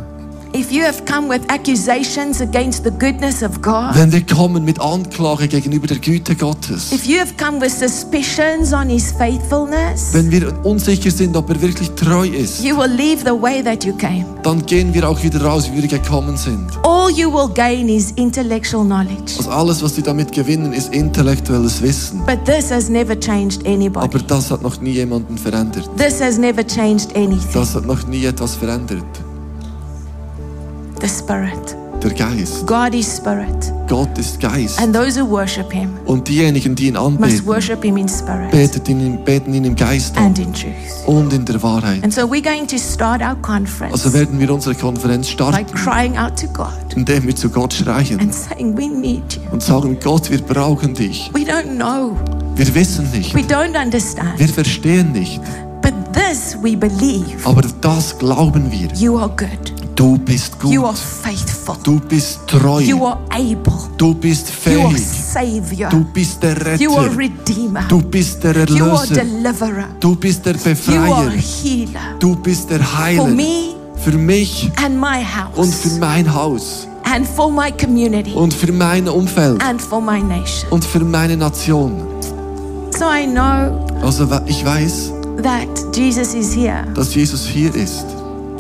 Wenn 3.95 4.13
wir 4.13 4.27
kommen 4.27 4.65
mit 4.65 4.81
Anklage 4.81 5.49
gegenüber 5.49 5.87
der 5.87 5.99
Güte 5.99 6.35
Gottes, 6.35 6.93
if 6.93 7.05
you 7.05 7.19
have 7.19 7.35
come 7.37 7.61
with 7.61 7.79
suspicions 7.79 8.73
on 8.73 8.89
his 8.89 9.13
faithfulness, 9.13 10.15
wenn 10.15 10.31
wir 10.31 10.65
unsicher 10.65 11.11
sind, 11.11 11.37
ob 11.37 11.51
er 11.51 11.61
wirklich 11.61 11.91
treu 11.91 12.27
ist, 12.27 12.65
you 12.65 12.75
will 12.75 12.91
leave 12.91 13.19
the 13.19 13.33
way 13.39 13.63
that 13.63 13.85
you 13.85 13.95
came. 13.99 14.25
dann 14.43 14.65
gehen 14.65 14.95
wir 14.95 15.07
auch 15.07 15.23
wieder 15.23 15.43
raus, 15.43 15.71
wie 15.71 15.83
wir 15.83 15.89
gekommen 15.89 16.39
sind. 16.39 16.71
All 16.85 17.11
you 17.11 17.31
will 17.31 17.53
gain 17.53 17.91
is 17.91 18.13
intellectual 18.13 18.85
knowledge. 18.85 19.35
Also 19.37 19.51
alles, 19.51 19.83
was 19.83 19.95
sie 19.97 20.03
damit 20.03 20.33
gewinnen, 20.33 20.73
ist 20.73 20.95
intellektuelles 20.95 21.83
Wissen. 21.83 22.25
But 22.25 22.47
this 22.47 22.71
has 22.71 22.89
never 22.89 23.19
changed 23.19 23.67
Aber 23.95 24.19
das 24.21 24.51
hat 24.51 24.63
noch 24.63 24.81
nie 24.81 24.93
jemanden 24.93 25.37
verändert. 25.37 25.91
This 25.99 26.21
has 26.21 26.39
never 26.39 26.67
changed 26.67 27.15
anything. 27.15 27.53
Das 27.53 27.75
hat 27.75 27.85
noch 27.85 28.07
nie 28.07 28.25
etwas 28.25 28.55
verändert. 28.55 29.05
The 31.07 31.13
Spirit. 31.13 31.77
Der 32.03 32.11
Geist. 32.11 32.67
God 32.67 32.93
is 32.93 33.17
Spirit. 33.17 33.73
Gott 33.87 34.19
ist 34.19 34.41
Geist. 34.41 34.81
And 34.81 34.93
those 34.93 35.17
who 35.17 35.25
worship 35.31 35.73
him 35.73 35.91
Und 36.05 36.27
diejenigen, 36.27 36.75
die 36.75 36.89
ihn 36.89 36.95
must 36.95 37.07
anbeten, 37.07 37.47
worship 37.47 37.85
him 37.85 37.97
in 37.97 38.09
spirit 38.09 38.51
beten 38.51 38.99
ihn, 39.01 39.25
beten 39.25 39.55
ihn 39.55 39.65
im 39.67 39.77
Geist 39.77 40.17
an 40.17 40.25
and 40.25 40.39
in 40.41 40.53
truth. 40.53 40.73
und 41.07 41.33
in 41.33 41.45
der 41.45 41.63
Wahrheit. 41.63 42.03
And 42.03 42.13
so 42.13 42.23
we're 42.23 42.43
going 42.43 42.67
to 42.67 42.77
start 42.77 43.23
our 43.23 43.37
conference 43.37 43.93
Also 43.93 44.13
werden 44.13 44.41
wir 44.41 44.53
unsere 44.53 44.75
Konferenz 44.75 45.29
by 45.29 45.33
starten, 45.35 45.67
crying 45.77 46.19
out 46.19 46.37
to 46.41 46.49
God 46.49 46.73
indem 46.97 47.25
wir 47.25 47.37
zu 47.37 47.51
Gott 47.51 47.73
schreien 47.73 48.19
and 48.19 48.35
saying, 48.35 48.77
We 48.77 48.89
need 48.89 49.35
you. 49.37 49.53
und 49.53 49.63
sagen, 49.63 49.97
Gott, 50.03 50.29
wir 50.29 50.43
brauchen 50.43 50.93
dich. 50.93 51.31
We 51.33 51.43
don't 51.43 51.77
know, 51.77 52.17
Wir 52.57 52.75
wissen 52.75 53.09
nicht, 53.13 53.33
we 53.33 53.43
don't 53.43 53.81
understand, 53.81 54.37
wir 54.39 54.49
verstehen 54.49 55.13
nicht, 55.13 55.41
but 55.83 55.95
this 56.13 56.57
we 56.61 56.77
believe. 56.77 57.25
aber 57.45 57.63
das 57.81 58.19
glauben 58.19 58.73
wir. 58.73 58.89
You 58.97 59.17
are 59.17 59.29
good, 59.29 59.73
Du 59.97 60.19
bist 60.19 60.53
you 60.63 60.85
are 60.85 60.93
gut, 60.93 60.99
faithful, 60.99 61.75
du 61.83 61.99
bist 61.99 62.41
treu, 62.47 62.81
you 62.81 63.03
are 63.07 63.19
able, 63.31 63.73
du 63.97 64.15
bist 64.15 64.53
you 64.67 64.83
are 64.83 64.91
fähig, 64.91 65.03
Savior, 65.03 65.89
du 65.89 66.05
bist 66.05 66.43
der 66.43 66.77
you 66.79 66.95
are 66.95 67.07
Retter, 67.07 67.19
Redeemer, 67.19 67.81
du 67.89 68.03
bist 68.03 68.45
der 68.45 68.69
you 68.69 68.85
are 68.85 68.93
Erlöser, 68.93 69.15
Deliverer, 69.15 69.89
du 69.99 70.15
bist 70.15 70.45
der 70.45 70.53
you 70.55 70.61
are 70.61 70.75
Befreier, 70.75 71.31
Healer. 71.31 72.19
du 72.21 72.37
bist 72.37 72.69
der 72.69 72.81
For 72.81 72.99
Heiler. 73.05 73.29
me 73.29 73.75
Für 74.05 74.13
mich 74.13 74.71
and 74.85 75.01
my 75.01 75.25
und 75.55 75.75
für 75.75 75.99
mein 75.99 76.33
Haus. 76.33 76.87
And 77.05 77.27
for 77.27 77.51
my 77.51 77.73
community, 77.73 78.35
und 78.35 78.53
für 78.53 78.73
mein 78.73 79.09
Umfeld. 79.09 79.63
And 79.63 79.81
for 79.81 80.03
my 80.03 80.21
nation. 80.23 80.71
und 80.71 80.85
für 80.85 81.01
meine 81.01 81.39
Nation. 81.39 81.93
So 82.91 83.07
I 83.07 83.27
know 83.27 83.83
Also 84.03 84.29
ich 84.45 84.63
weiß, 84.63 85.11
that 85.43 85.97
Jesus 85.97 86.35
is 86.35 86.55
here. 86.55 86.85
dass 86.95 87.15
Jesus 87.15 87.47
hier 87.47 87.75
ist 87.75 88.16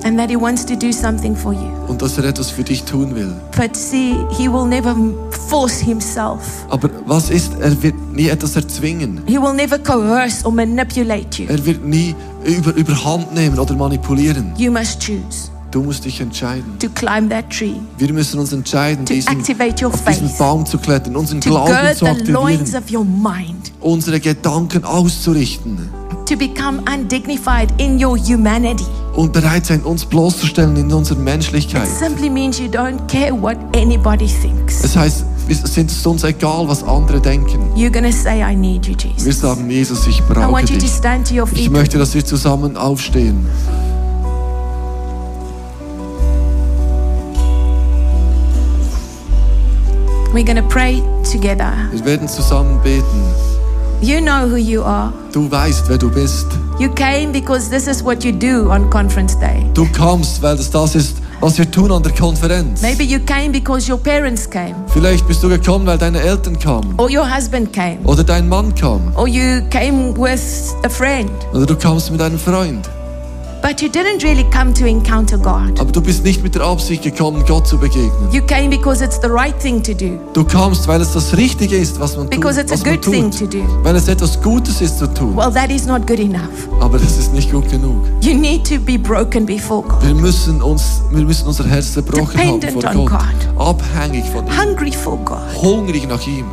and 0.06 0.16
that 0.18 0.30
He 0.30 0.36
wants 0.36 0.64
to 0.66 0.76
do 0.76 0.92
something 0.92 1.34
for 1.34 1.52
you. 1.52 1.68
und 1.88 2.00
dass 2.00 2.16
er 2.16 2.24
etwas 2.24 2.50
für 2.50 2.62
dich 2.62 2.84
tun 2.84 3.14
will. 3.14 3.32
But 3.56 3.74
see, 3.76 4.14
He 4.30 4.48
will 4.48 4.64
never 4.66 4.94
force 5.48 5.78
Himself. 5.80 6.40
Aber 6.68 6.88
was 7.06 7.28
ist, 7.30 7.52
er 7.60 7.82
wird 7.82 7.94
nie 8.12 8.28
etwas 8.28 8.54
erzwingen. 8.54 9.22
He 9.26 9.36
will 9.40 9.52
never 9.54 9.78
coerce 9.78 10.44
or 10.44 10.52
manipulate 10.52 11.42
you. 11.42 11.48
Er 11.48 11.64
wird 11.66 11.84
nie 11.84 12.14
über, 12.44 12.72
überhand 12.74 13.34
nehmen 13.34 13.58
oder 13.58 13.74
manipulieren. 13.74 14.52
You 14.56 14.70
must 14.70 15.00
choose 15.04 15.50
Du 15.72 15.82
musst 15.82 16.04
dich 16.04 16.20
entscheiden. 16.20 16.78
to 16.78 16.88
climb 16.90 17.28
that 17.30 17.50
tree, 17.50 17.74
Wir 17.98 18.12
müssen 18.12 18.38
uns 18.38 18.52
entscheiden, 18.52 19.04
to 19.04 19.12
diesen, 19.12 19.28
activate 19.40 19.84
your 19.84 19.92
auf 19.92 20.04
diesen 20.04 20.30
Baum 20.38 20.64
zu 20.64 20.78
klettern, 20.78 21.16
unseren 21.16 21.40
to 21.40 21.50
Glauben 21.50 21.72
gird 21.72 21.96
zu 21.98 22.06
the 22.24 22.30
loins 22.32 22.74
aktivieren, 22.74 22.84
of 22.84 22.92
your 22.92 23.04
mind, 23.04 23.72
unsere 23.80 24.20
Gedanken 24.20 24.84
auszurichten 24.84 25.76
to 26.26 26.36
become 26.36 26.82
undignified 26.92 27.72
in 27.80 28.02
your 28.02 28.16
humanity. 28.18 28.84
und 29.14 29.32
bereit 29.32 29.64
sein, 29.64 29.80
uns 29.82 30.04
bloßzustellen 30.04 30.76
in 30.76 30.92
unserer 30.92 31.16
It 31.18 31.24
Menschlichkeit. 31.24 31.88
simply 31.88 32.28
means 32.28 32.58
you 32.58 32.66
don't 32.66 32.98
care 33.08 33.32
what 33.32 33.56
anybody 33.74 34.26
thinks. 34.26 34.84
Es 34.84 34.94
heißt, 34.96 35.24
es 35.48 35.60
sind 35.74 35.90
es 35.90 36.04
uns 36.06 36.22
egal, 36.24 36.68
was 36.68 36.82
andere 36.84 37.20
denken. 37.20 37.58
You're 37.74 37.90
to 38.04 38.12
say, 38.12 38.42
I 38.42 38.54
need 38.54 38.86
you, 38.86 38.94
Wir 38.94 39.12
Jesus. 39.12 39.40
sagen, 39.40 39.70
Jesus, 39.70 40.06
ich 40.06 40.18
I 40.18 40.22
brauche 40.28 40.52
want 40.52 40.68
you 40.68 40.76
to 40.76 40.82
dich. 40.82 40.90
stand 40.90 41.28
to 41.28 41.34
your 41.34 41.48
Ich 41.52 41.62
feet. 41.64 41.72
möchte, 41.72 41.96
dass 41.98 42.12
wir 42.14 42.24
zusammen 42.24 42.76
aufstehen. 42.76 43.46
We're 50.32 50.44
to 50.56 50.68
pray 50.68 51.02
together. 51.32 51.72
Wir 51.92 52.04
werden 52.04 52.28
zusammen 52.28 52.78
beten. 52.82 53.04
You 54.06 54.20
know 54.20 54.46
who 54.48 54.54
you 54.56 54.84
are. 54.84 55.12
Du 55.32 55.50
weißt, 55.50 55.88
wer 55.88 55.98
du 55.98 56.08
bist. 56.08 56.46
You 56.78 56.88
came 56.90 57.32
because 57.32 57.68
this 57.68 57.88
is 57.88 58.04
what 58.04 58.22
you 58.22 58.30
do 58.30 58.70
on 58.70 58.88
conference 58.88 59.36
day. 59.36 59.66
Du 59.74 59.84
kommst, 59.86 60.40
weil 60.40 60.56
das 60.56 60.70
das 60.70 60.94
ist, 60.94 61.16
was 61.40 61.58
wir 61.58 61.68
tun 61.68 61.90
an 61.90 62.04
der 62.04 62.12
Konferenz. 62.12 62.82
Maybe 62.82 63.02
you 63.02 63.18
came 63.18 63.50
because 63.50 63.90
your 63.90 63.98
parents 63.98 64.48
came, 64.48 64.76
Vielleicht 64.92 65.26
bist 65.26 65.42
du 65.42 65.48
gekommen, 65.48 65.86
weil 65.88 65.98
deine 65.98 66.20
Eltern 66.20 66.56
kamen. 66.56 66.94
or 66.98 67.10
your 67.10 67.26
husband 67.28 67.72
came, 67.72 67.98
Oder 68.04 68.22
dein 68.22 68.48
Mann 68.48 68.72
kam. 68.76 69.00
or 69.16 69.26
you 69.26 69.60
came 69.70 70.14
with 70.16 70.72
a 70.84 70.88
friend. 70.88 71.28
Oder 71.52 71.66
du 71.66 71.74
kamst 71.74 72.12
mit 72.12 72.22
einem 72.22 72.38
Freund. 72.38 72.88
But 73.66 73.82
you 73.82 73.88
didn't 73.88 74.22
really 74.22 74.44
come 74.52 74.72
to 74.74 74.86
encounter 74.86 75.36
God. 75.36 75.80
Aber 75.80 75.90
du 75.90 76.00
bist 76.00 76.22
nicht 76.22 76.40
mit 76.40 76.54
der 76.54 76.62
Absicht 76.62 77.02
gekommen, 77.02 77.42
Gott 77.48 77.66
zu 77.66 77.76
begegnen. 77.76 78.30
You 78.30 78.40
came 78.42 78.68
because 78.68 79.02
it's 79.04 79.18
the 79.20 79.26
right 79.28 79.58
thing 79.58 79.82
to 79.82 79.92
do, 79.92 80.20
Du 80.34 80.44
kamst, 80.44 80.86
weil 80.86 81.00
es 81.00 81.12
das 81.14 81.36
Richtige 81.36 81.76
ist, 81.76 81.98
was 81.98 82.16
man 82.16 82.26
tut. 82.26 82.30
because 82.30 82.60
it's 82.60 82.70
a 82.70 82.76
good 82.76 83.02
thing 83.02 83.28
tut. 83.28 83.40
to 83.50 83.58
do. 83.58 83.64
Weil 83.82 83.96
es 83.96 84.06
etwas 84.06 84.40
Gutes 84.40 84.80
ist 84.80 85.00
zu 85.00 85.12
tun. 85.12 85.36
Well, 85.36 85.50
that 85.52 85.72
is 85.72 85.84
not 85.84 86.06
good 86.06 86.20
enough. 86.20 86.68
Aber 86.80 86.96
das 86.96 87.18
ist 87.18 87.32
nicht 87.34 87.50
gut 87.50 87.68
genug. 87.68 88.04
You 88.20 88.34
need 88.34 88.64
to 88.68 88.78
be 88.78 88.96
broken 88.96 89.44
before 89.44 89.82
God, 89.82 90.00
Wir 90.06 90.14
müssen, 90.14 90.62
uns, 90.62 91.02
wir 91.10 91.24
müssen 91.24 91.48
unser 91.48 91.64
Herz 91.66 91.92
zerbrochen 91.92 92.38
haben 92.38 92.60
Dependent 92.60 92.84
vor 92.84 92.90
on 93.00 93.06
Gott. 93.08 93.20
God. 93.56 93.66
Abhängig 93.66 94.26
von 94.26 94.46
ihm. 94.46 94.60
hungry 94.62 94.92
for 94.92 95.16
God, 95.24 95.38
Hungrig 95.60 96.06
nach 96.08 96.24
ihm. 96.24 96.44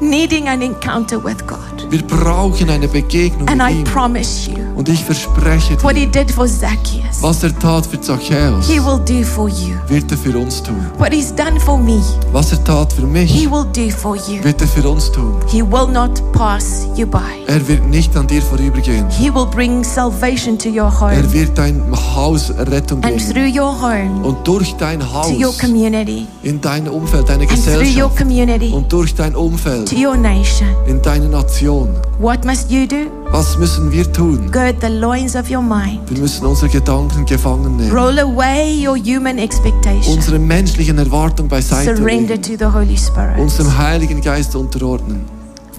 Needing 0.00 0.48
an 0.48 0.62
encounter 0.62 1.22
with 1.22 1.46
God. 1.46 1.58
Wir 1.90 2.02
brauchen 2.06 2.70
eine 2.70 2.88
Begegnung 2.88 3.48
And 3.48 3.58
mit 3.58 3.70
I 3.70 3.78
ihm. 3.78 3.84
promise 3.84 4.50
you, 4.50 4.56
Und 4.76 4.88
ich 4.88 5.04
verspreche 5.04 5.82
What 5.82 5.96
dir, 5.96 6.00
he 6.00 6.06
did 6.06 6.30
for 6.30 6.46
Zacchaeus, 6.46 7.20
was 7.22 7.42
er 7.42 7.56
tat 7.58 7.84
für 7.86 8.00
Zacchaeus, 8.00 8.66
he 8.68 8.78
will 8.78 8.98
do 9.04 9.24
for 9.26 9.48
you. 9.48 9.74
wird 9.88 10.10
er 10.10 10.16
für 10.16 10.38
uns 10.38 10.62
tun. 10.62 10.76
What 10.98 11.12
he's 11.12 11.34
done 11.34 11.58
for 11.60 11.76
me, 11.78 12.00
Was 12.32 12.52
er 12.52 12.62
tat 12.64 12.92
für 12.92 13.02
he 13.02 13.06
mich, 13.06 13.50
will 13.50 13.66
do 13.72 13.90
for 13.94 14.16
you. 14.16 14.42
wird 14.42 14.60
er 14.60 14.68
für 14.68 14.88
uns 14.88 15.10
tun. 15.12 15.34
He 15.48 15.62
will 15.62 15.86
not 15.92 16.22
pass 16.32 16.86
you 16.96 17.06
by. 17.06 17.18
Er 17.46 17.66
wird 17.66 17.86
nicht 17.88 18.16
an 18.16 18.26
dir 18.26 18.40
vorübergehen. 18.42 19.04
He 19.10 19.32
will 19.34 19.46
bring 19.46 19.82
salvation 19.84 20.56
to 20.58 20.68
your 20.68 20.84
Er 20.86 21.00
home 21.00 21.32
wird 21.32 21.58
dein 21.58 21.82
Haus 22.14 22.50
Rettung 22.56 23.02
and 23.02 23.16
bringen. 23.16 23.18
through 23.32 23.62
your 23.62 23.80
home 23.80 24.24
Und 24.24 24.46
durch 24.46 24.74
dein 24.78 25.00
to 25.00 25.06
your 25.06 25.48
Haus, 25.48 25.58
community 25.58 26.26
in 26.42 26.60
dein 26.60 26.88
Umfeld, 26.88 27.28
deine 27.28 27.42
and 27.42 27.50
through 27.50 27.74
your 27.74 27.80
Gesellschaft 27.82 28.16
community 28.16 28.70
und 28.72 28.90
durch 28.92 29.14
dein 29.14 29.32
to 29.32 29.89
Umfeld, 29.92 30.02
your 30.02 30.16
nation. 30.16 30.68
in 30.86 31.00
deine 31.02 31.28
Nation. 31.28 31.88
What 32.18 32.44
must 32.44 32.70
you 32.70 32.86
do? 32.86 33.10
Was 33.30 33.56
müssen 33.58 33.90
wir 33.92 34.10
tun? 34.12 34.50
Gird 34.50 34.80
the 34.80 34.88
loins 34.88 35.36
of 35.36 35.50
your 35.50 35.62
mind. 35.62 36.00
Wir 36.10 36.18
müssen 36.18 36.46
unsere 36.46 36.68
Gedanken 36.70 37.24
gefangen 37.26 37.76
nehmen. 37.76 37.92
Roll 37.92 38.18
away 38.18 38.86
your 38.86 38.96
human 38.96 39.38
expectation. 39.38 40.14
Unsere 40.14 40.38
menschlichen 40.38 40.98
Erwartungen 40.98 41.48
beiseite 41.48 41.96
Surrender 41.96 42.34
legen. 42.36 42.42
to 42.58 42.64
the 42.64 42.72
Holy 42.72 42.96
Spirit. 42.96 43.38
Unserem 43.38 43.76
Heiligen 43.78 44.20
Geist 44.20 44.54
unterordnen. 44.56 45.22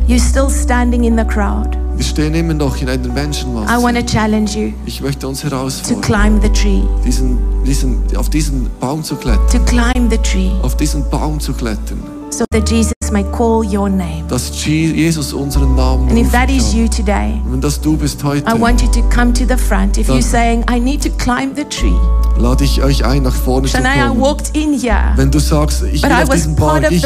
You're 0.08 0.20
still 0.20 0.50
standing 0.50 1.04
in 1.04 1.18
the 1.18 1.24
crowd. 1.26 1.78
Wir 1.96 2.06
stehen 2.06 2.34
immer 2.34 2.54
noch 2.56 2.82
in 2.82 2.90
einer 2.90 3.04
I 3.04 3.08
want 3.08 3.14
Menschenmasse. 3.16 3.94
to 3.94 4.02
challenge 4.06 4.52
you 4.58 4.74
Ich 4.86 5.02
möchte 5.02 5.28
uns 5.28 5.42
to 5.42 5.50
herausfordern, 5.50 6.02
climb 6.02 6.42
the 6.42 6.50
tree. 6.50 6.82
diesen, 7.06 7.38
diesen, 7.66 8.02
auf 8.18 8.30
diesen 8.30 8.68
Baum 8.80 9.04
zu 9.04 9.16
klettern. 9.16 9.46
To 9.52 9.60
climb 9.60 10.10
the 10.10 10.18
tree 10.18 10.50
Auf 10.64 10.76
diesen 10.76 11.08
Baum 11.12 11.40
zu 11.40 11.54
klettern. 11.54 12.00
so 12.32 12.46
that 12.52 12.68
Jesus 12.70 12.92
may 13.12 13.24
call 13.32 13.64
your 13.64 13.90
name. 13.90 14.24
Dass 14.28 14.52
Je- 14.52 14.92
Jesus 14.94 15.34
unseren 15.34 15.76
Namen 15.76 16.10
And 16.10 16.18
if 16.18 16.32
that 16.32 16.50
is 16.50 16.74
you 16.74 16.88
today, 16.88 17.40
Wenn 17.46 17.62
das 17.62 17.80
du 17.80 17.96
bist 17.98 18.24
heute, 18.24 18.50
I 18.50 18.60
want 18.60 18.82
you 18.82 18.88
to 18.90 19.02
come 19.14 19.34
to 19.34 19.44
the 19.48 19.58
front. 19.58 19.98
If 19.98 20.08
you're 20.08 20.22
saying, 20.22 20.64
I 20.74 20.80
need 20.80 21.02
to 21.04 21.10
climb 21.18 21.56
the 21.56 21.64
tree. 21.66 21.94
lade 22.38 22.64
ich 22.64 22.82
euch 22.82 23.04
ein, 23.06 23.24
nach 23.24 23.34
vorne 23.36 23.68
zu 23.68 23.78
Shania, 23.78 24.06
I 24.06 24.08
kommen. 24.10 24.22
walked 24.22 24.56
in 24.58 24.74
here, 24.80 25.14
Wenn 25.16 25.30
du 25.30 25.40
sagst, 25.40 25.84
ich 25.84 26.04
I 26.04 26.08
auf 26.08 26.30
Baum, 26.56 26.84
of 26.84 26.92
ich, 26.92 27.06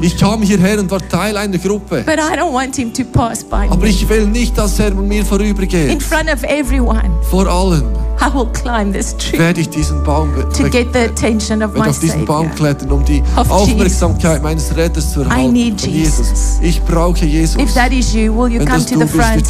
ich 0.00 0.16
kam 0.18 0.42
hierher 0.42 0.78
und 0.80 0.90
war 0.90 1.00
Teil 1.08 1.36
einer 1.36 1.58
Gruppe. 1.58 2.02
But 2.04 2.14
I 2.18 2.36
don't 2.38 2.52
want 2.52 2.74
him 2.76 2.92
to 2.94 3.04
pass 3.04 3.44
by 3.44 3.66
Aber 3.68 3.76
me. 3.76 3.88
ich 3.88 4.08
will 4.08 4.26
nicht, 4.26 4.56
dass 4.58 4.78
er 4.80 4.86
an 4.88 5.06
mir 5.06 5.20
In 5.20 5.26
vorübergeht. 5.26 6.02
front 6.02 6.32
of 6.32 6.42
everyone, 6.44 7.10
Vor 7.30 7.46
allem 7.46 7.84
I 8.22 8.32
will 8.32 8.46
climb 8.52 8.92
this 8.92 9.16
tree 9.16 9.38
werde 9.38 9.60
ich 9.60 9.68
diesen 9.68 10.02
Baum 10.04 10.32
werde 10.36 11.90
auf 11.90 11.98
diesen 11.98 12.24
Baum 12.24 12.54
klettern, 12.54 12.92
um 12.92 13.04
die 13.04 13.20
Aufmerksamkeit 13.34 14.42
meines 14.42 14.76
Retters 14.76 15.12
zu 15.12 15.22
erhalten. 15.22 15.52
Jesus. 15.76 16.58
Ich 16.60 16.80
brauche 16.82 17.24
Jesus. 17.24 17.60
If 17.60 17.74
that 17.74 17.90
is 17.92 18.14
you, 18.14 18.32
will 18.32 18.48
you 18.52 18.60
Wenn 18.60 18.68
come 18.68 18.78
das 18.78 18.86
to 18.86 18.94
du 18.94 19.06
the 19.06 19.08
front? 19.08 19.44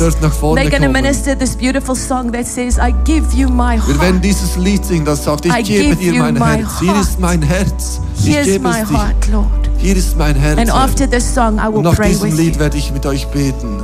They're 0.57 0.71
going 0.71 0.83
to 0.83 0.89
minister 0.89 1.37
this 1.37 1.55
beautiful 1.55 1.95
song 1.95 2.33
that 2.33 2.47
says, 2.47 2.79
I 2.79 2.93
give 3.05 3.35
you 3.35 3.49
my 3.49 3.77
Wir 3.87 4.01
werden 4.01 4.15
heart. 4.15 4.25
dieses 4.25 4.57
Lied 4.57 4.85
singen, 4.87 5.05
das 5.05 5.25
sagt, 5.25 5.45
ich 5.45 5.53
I 5.53 5.63
gebe 5.63 5.97
dir 5.97 6.15
mein 6.15 6.37
Herz. 6.37 6.81
Hier 6.81 6.93
heart. 6.95 7.03
ist 7.03 7.21
mein 7.21 7.43
Herz. 7.43 8.01
Ich 8.19 8.35
Here's 8.35 8.47
gebe 8.47 8.69
my 8.69 8.81
es 8.83 8.89
dir. 8.89 8.97
heart, 8.97 9.29
Lord. 9.31 9.71
Hier 9.77 9.97
ist 9.97 10.17
mein 10.17 10.35
Herz. 10.37 10.59
And 10.59 10.71
after 10.71 11.11
this 11.11 11.35
song, 11.35 11.59
I 11.59 11.67
Und 11.67 11.75
will 11.75 11.83
nach 11.83 11.97
pray 11.97 12.09
diesem 12.09 12.31
with 12.31 12.39
Lied 12.39 12.59
werde 12.59 12.79
ich 12.79 12.91
mit 12.93 13.05
euch 13.05 13.27
beten. 13.29 13.83